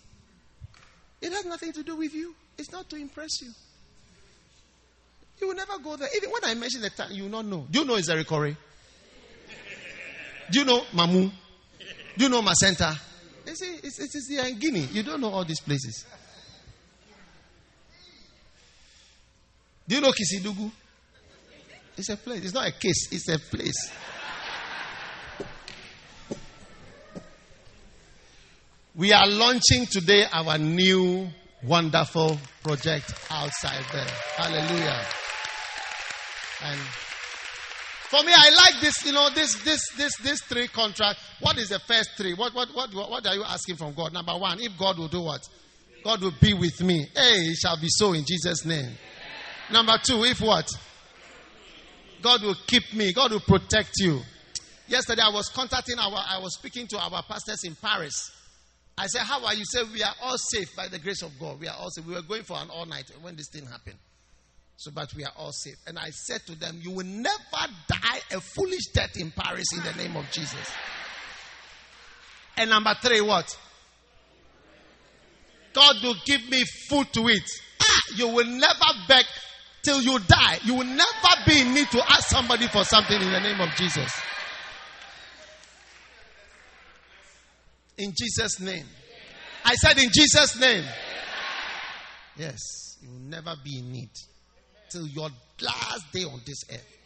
[1.24, 2.36] It has nothing to do with you.
[2.60, 3.50] It's not to impress you.
[5.40, 6.10] You will never go there.
[6.16, 7.66] Even when I mention the time, you will not know.
[7.72, 8.56] Do you know Nzérékoré?
[10.52, 11.32] Do you know Mamou?
[12.18, 12.98] Do you know Macenta?
[13.46, 14.88] You see, it's, it's, it's the Guinea.
[14.92, 16.06] You don't know all these places.
[19.88, 20.72] Do you know Kissidougou?
[21.98, 22.44] It's a place.
[22.44, 23.12] It's not a case.
[23.12, 23.92] It's a place.
[28.96, 31.30] We are launching today our new
[31.64, 34.08] wonderful project outside there.
[34.36, 35.06] Hallelujah.
[36.64, 36.80] And
[38.12, 41.18] for me, I like this, you know, this, this, this, this three contract.
[41.40, 42.34] What is the first three?
[42.34, 44.12] What, what, what, what are you asking from God?
[44.12, 45.48] Number one, if God will do what?
[46.04, 47.08] God will be with me.
[47.16, 48.98] Hey, it shall be so in Jesus' name.
[49.72, 50.70] Number two, if what?
[52.22, 53.14] God will keep me.
[53.14, 54.20] God will protect you.
[54.90, 58.30] Yesterday, I was contacting our, I was speaking to our pastors in Paris.
[58.98, 59.64] I said, How are you?
[59.64, 61.62] Say, We are all safe by the grace of God.
[61.62, 62.06] We are all safe.
[62.06, 63.96] We were going for an all night when this thing happened.
[64.82, 65.76] So, but we are all safe.
[65.86, 67.30] And I said to them, You will never
[67.88, 70.72] die a foolish death in Paris in the name of Jesus.
[72.58, 73.56] And number three, what?
[75.74, 77.48] God will give me food to eat.
[77.80, 79.26] Ah, you will never beg
[79.84, 80.58] till you die.
[80.64, 83.70] You will never be in need to ask somebody for something in the name of
[83.76, 84.12] Jesus.
[88.00, 88.88] In Jesus' name.
[89.64, 90.86] I said in Jesus' name.
[92.36, 94.10] Yes, you will never be in need
[94.92, 95.30] till your
[95.62, 96.98] last day on this earth.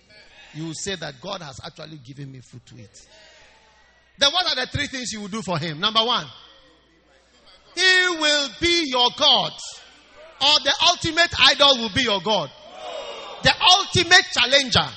[0.54, 3.08] You will say that God has actually given me food to eat.
[4.18, 5.80] Then what are the three things you will do for him?
[5.80, 6.26] Number one,
[7.76, 9.52] he will be your God.
[10.42, 12.50] Or the ultimate idol will be your God.
[13.44, 14.92] The ultimate challenger.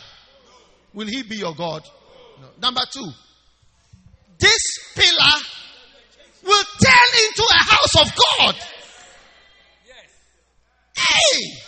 [0.95, 1.83] Will he be your God?
[2.41, 2.49] No.
[2.61, 3.09] Number two,
[4.39, 5.43] this pillar
[6.45, 8.55] will turn into a house of God.
[10.97, 11.68] Hey!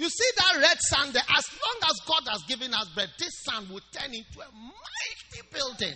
[0.00, 1.22] You see that red sand there?
[1.28, 5.46] As long as God has given us bread, this sand will turn into a mighty
[5.52, 5.94] building.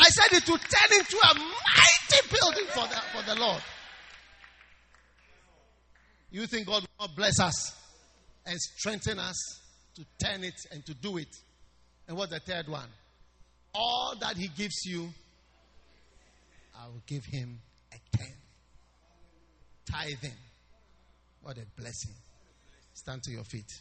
[0.00, 3.62] I said it will turn into a mighty building for the, for the Lord.
[6.30, 7.76] You think God will bless us
[8.46, 9.36] and strengthen us
[9.96, 11.36] to turn it and to do it?
[12.08, 12.88] And what's the third one?
[13.74, 15.10] All that He gives you,
[16.74, 17.60] I will give Him
[17.92, 18.36] a tenth.
[19.84, 20.38] Tithing.
[21.42, 22.14] What a blessing.
[22.94, 23.80] Stand to your feet.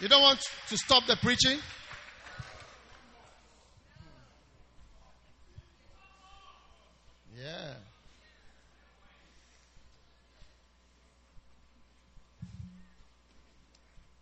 [0.00, 1.58] You don't want to stop the preaching?
[7.34, 7.74] Yeah.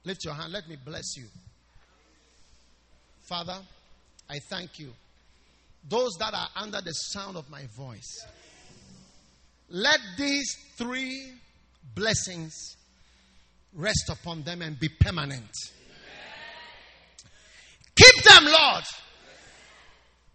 [0.05, 0.53] Lift your hand.
[0.53, 1.25] Let me bless you.
[3.23, 3.59] Father,
[4.31, 4.91] I thank you.
[5.89, 8.25] Those that are under the sound of my voice,
[9.69, 11.33] let these three
[11.95, 12.77] blessings
[13.75, 15.51] rest upon them and be permanent.
[17.97, 18.85] Keep them, Lord,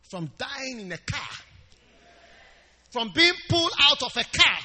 [0.09, 1.27] from dying in a car,
[2.91, 4.57] from being pulled out of a car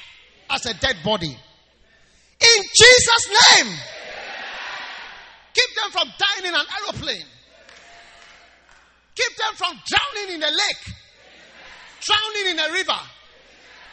[0.51, 1.35] as a dead body.
[2.41, 3.75] In Jesus' name.
[5.53, 7.25] Keep them from dying in an aeroplane.
[9.15, 10.95] Keep them from drowning in the lake.
[12.01, 12.99] drowning in a river.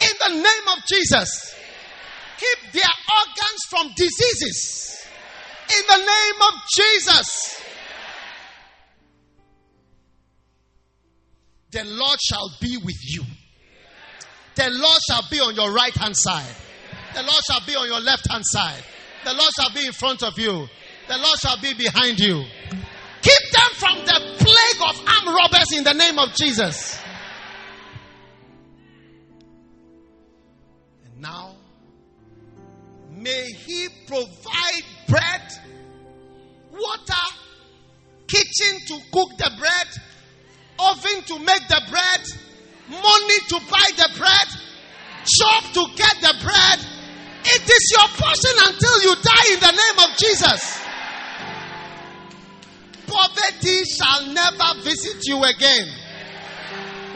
[0.01, 1.55] In the name of Jesus.
[2.39, 5.07] Keep their organs from diseases.
[5.77, 7.63] In the name of Jesus.
[11.71, 13.25] The Lord shall be with you.
[14.57, 16.55] The Lord shall be on your right hand side.
[17.15, 18.83] The Lord shall be on your left hand side.
[19.25, 20.69] The Lord shall be in front of you.
[21.09, 22.45] The Lord shall be behind you.
[23.23, 26.99] Keep them from the plague of armed robbers in the name of Jesus.
[31.05, 31.55] And now,
[33.11, 35.43] may He provide bread,
[36.73, 37.27] water,
[38.27, 39.89] kitchen to cook the bread,
[40.79, 42.27] oven to make the bread,
[42.91, 44.49] money to buy the bread,
[45.25, 46.79] job to get the bread.
[47.45, 50.82] It is your portion until you die in the name of Jesus.
[53.13, 55.87] Poverty shall never visit you again.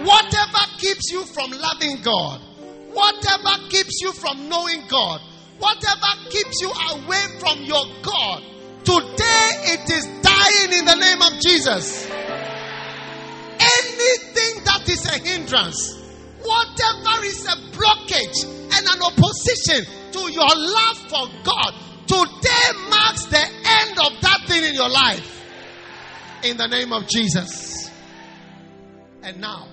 [0.04, 2.42] Whatever keeps you from loving God,
[2.92, 5.22] whatever keeps you from knowing God,
[5.58, 8.42] whatever keeps you away from your God,
[8.84, 12.06] today it is dying in the name of Jesus.
[13.56, 15.96] Anything that is a hindrance,
[16.42, 21.74] whatever is a blockage and an opposition to your love for God,
[22.06, 25.35] today marks the end of that thing in your life.
[26.46, 27.90] In the name of Jesus.
[29.24, 29.66] And now,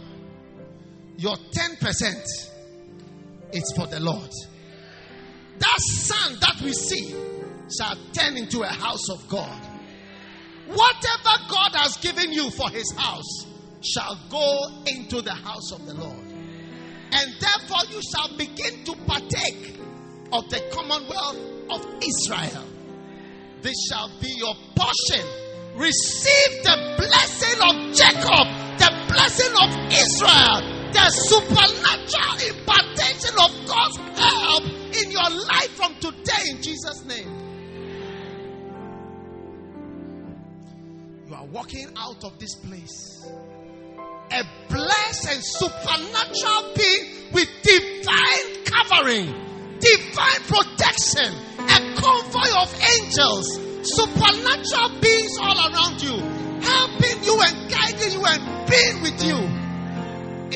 [1.17, 2.49] your 10%
[3.53, 4.31] is for the Lord.
[5.59, 7.13] That sun that we see
[7.77, 9.61] shall turn into a house of God.
[10.65, 13.45] Whatever God has given you for his house
[13.83, 16.25] shall go into the house of the Lord.
[17.11, 19.75] And therefore you shall begin to partake
[20.31, 21.37] of the commonwealth
[21.69, 22.65] of Israel.
[23.61, 25.52] This shall be your portion.
[25.75, 28.45] Receive the blessing of Jacob,
[28.77, 30.61] the blessing of Israel,
[30.93, 34.63] the supernatural impartation of God's help
[34.95, 37.29] in your life from today in Jesus' name.
[41.27, 43.27] You are walking out of this place
[44.33, 49.27] a blessed and supernatural being with divine covering,
[49.79, 56.17] divine protection, a convoy of angels, supernatural beings all around you,
[56.61, 59.37] helping you and guiding you and being with you.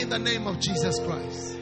[0.02, 1.58] In the name of Jesus Christ.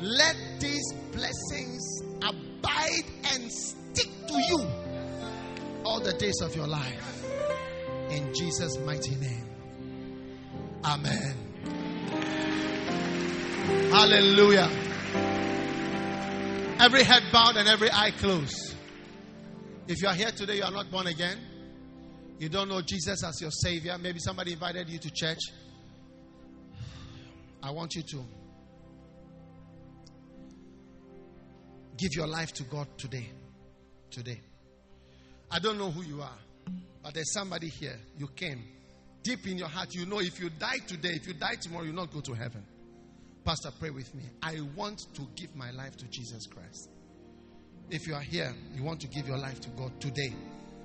[0.00, 4.66] Let these blessings abide and stick to you
[5.84, 7.24] all the days of your life.
[8.10, 9.48] In Jesus' mighty name.
[10.84, 11.36] Amen.
[13.92, 14.68] Hallelujah.
[16.80, 18.71] Every head bowed and every eye closed.
[19.88, 21.38] If you are here today, you are not born again.
[22.38, 23.96] You don't know Jesus as your Savior.
[23.98, 25.40] Maybe somebody invited you to church.
[27.62, 28.24] I want you to
[31.96, 33.28] give your life to God today.
[34.10, 34.40] Today.
[35.50, 36.38] I don't know who you are,
[37.02, 37.98] but there's somebody here.
[38.16, 38.64] You came
[39.22, 41.94] deep in your heart, you know if you die today, if you die tomorrow, you'll
[41.94, 42.64] not go to heaven.
[43.44, 44.22] Pastor, pray with me.
[44.42, 46.88] I want to give my life to Jesus Christ.
[47.92, 50.32] If you are here, you want to give your life to God today,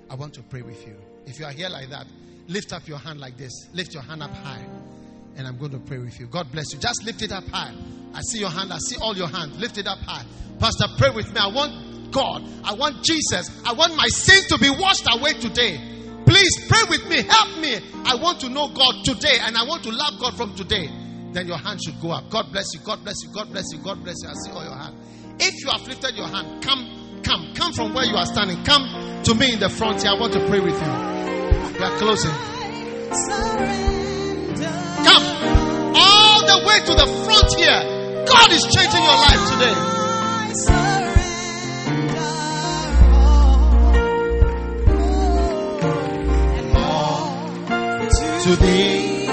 [0.09, 0.93] I want to pray with you.
[1.25, 2.05] If you are here like that,
[2.49, 3.69] lift up your hand like this.
[3.73, 4.61] Lift your hand up high.
[5.37, 6.27] And I'm going to pray with you.
[6.27, 6.79] God bless you.
[6.79, 7.73] Just lift it up high.
[8.13, 8.73] I see your hand.
[8.73, 9.57] I see all your hands.
[9.57, 10.25] Lift it up high.
[10.59, 11.39] Pastor, pray with me.
[11.39, 12.43] I want God.
[12.65, 13.51] I want Jesus.
[13.65, 15.79] I want my sins to be washed away today.
[16.25, 17.23] Please pray with me.
[17.23, 17.79] Help me.
[18.03, 20.89] I want to know God today and I want to love God from today.
[21.31, 22.29] Then your hand should go up.
[22.29, 22.81] God bless you.
[22.83, 23.31] God bless you.
[23.33, 23.79] God bless you.
[23.79, 24.27] God bless you.
[24.27, 24.97] I see all your hand.
[25.39, 28.63] If you have lifted your hand, come, come, come from where you are standing.
[28.63, 30.11] Come to me in the front here.
[30.11, 30.93] I want to pray with you.
[31.77, 32.31] We are closing.
[35.05, 35.23] Come
[35.95, 38.25] all the way to the front here.
[38.25, 39.97] God is changing your life today.
[48.47, 49.27] to thee,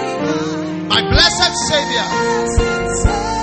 [0.89, 3.34] my blessed Savior.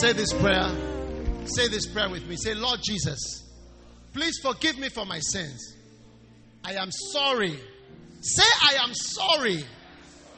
[0.00, 0.70] Say this prayer.
[1.44, 2.34] Say this prayer with me.
[2.34, 3.46] Say, Lord Jesus,
[4.14, 5.76] please forgive me for my sins.
[6.64, 7.60] I am sorry.
[8.22, 9.62] Say, I am sorry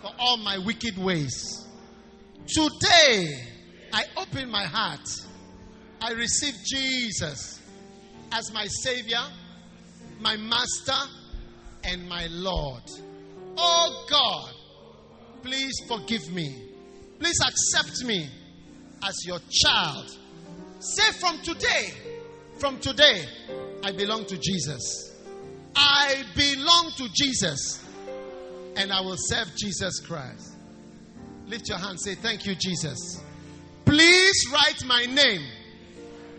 [0.01, 1.65] for all my wicked ways.
[2.49, 3.29] Today,
[3.93, 5.09] I open my heart.
[6.01, 7.61] I receive Jesus
[8.33, 9.23] as my Savior,
[10.19, 11.09] my Master,
[11.85, 12.83] and my Lord.
[13.57, 14.55] Oh God,
[15.45, 16.65] please forgive me.
[17.21, 18.29] Please accept me
[19.03, 20.17] as your child.
[20.81, 21.93] Say from today,
[22.59, 23.25] from today,
[23.83, 25.17] I belong to Jesus.
[25.75, 27.83] I belong to Jesus.
[28.77, 30.55] and I will serve Jesus Christ.
[31.47, 33.21] Lift your hand, say, Thank you, Jesus.
[33.85, 35.43] Please write my name.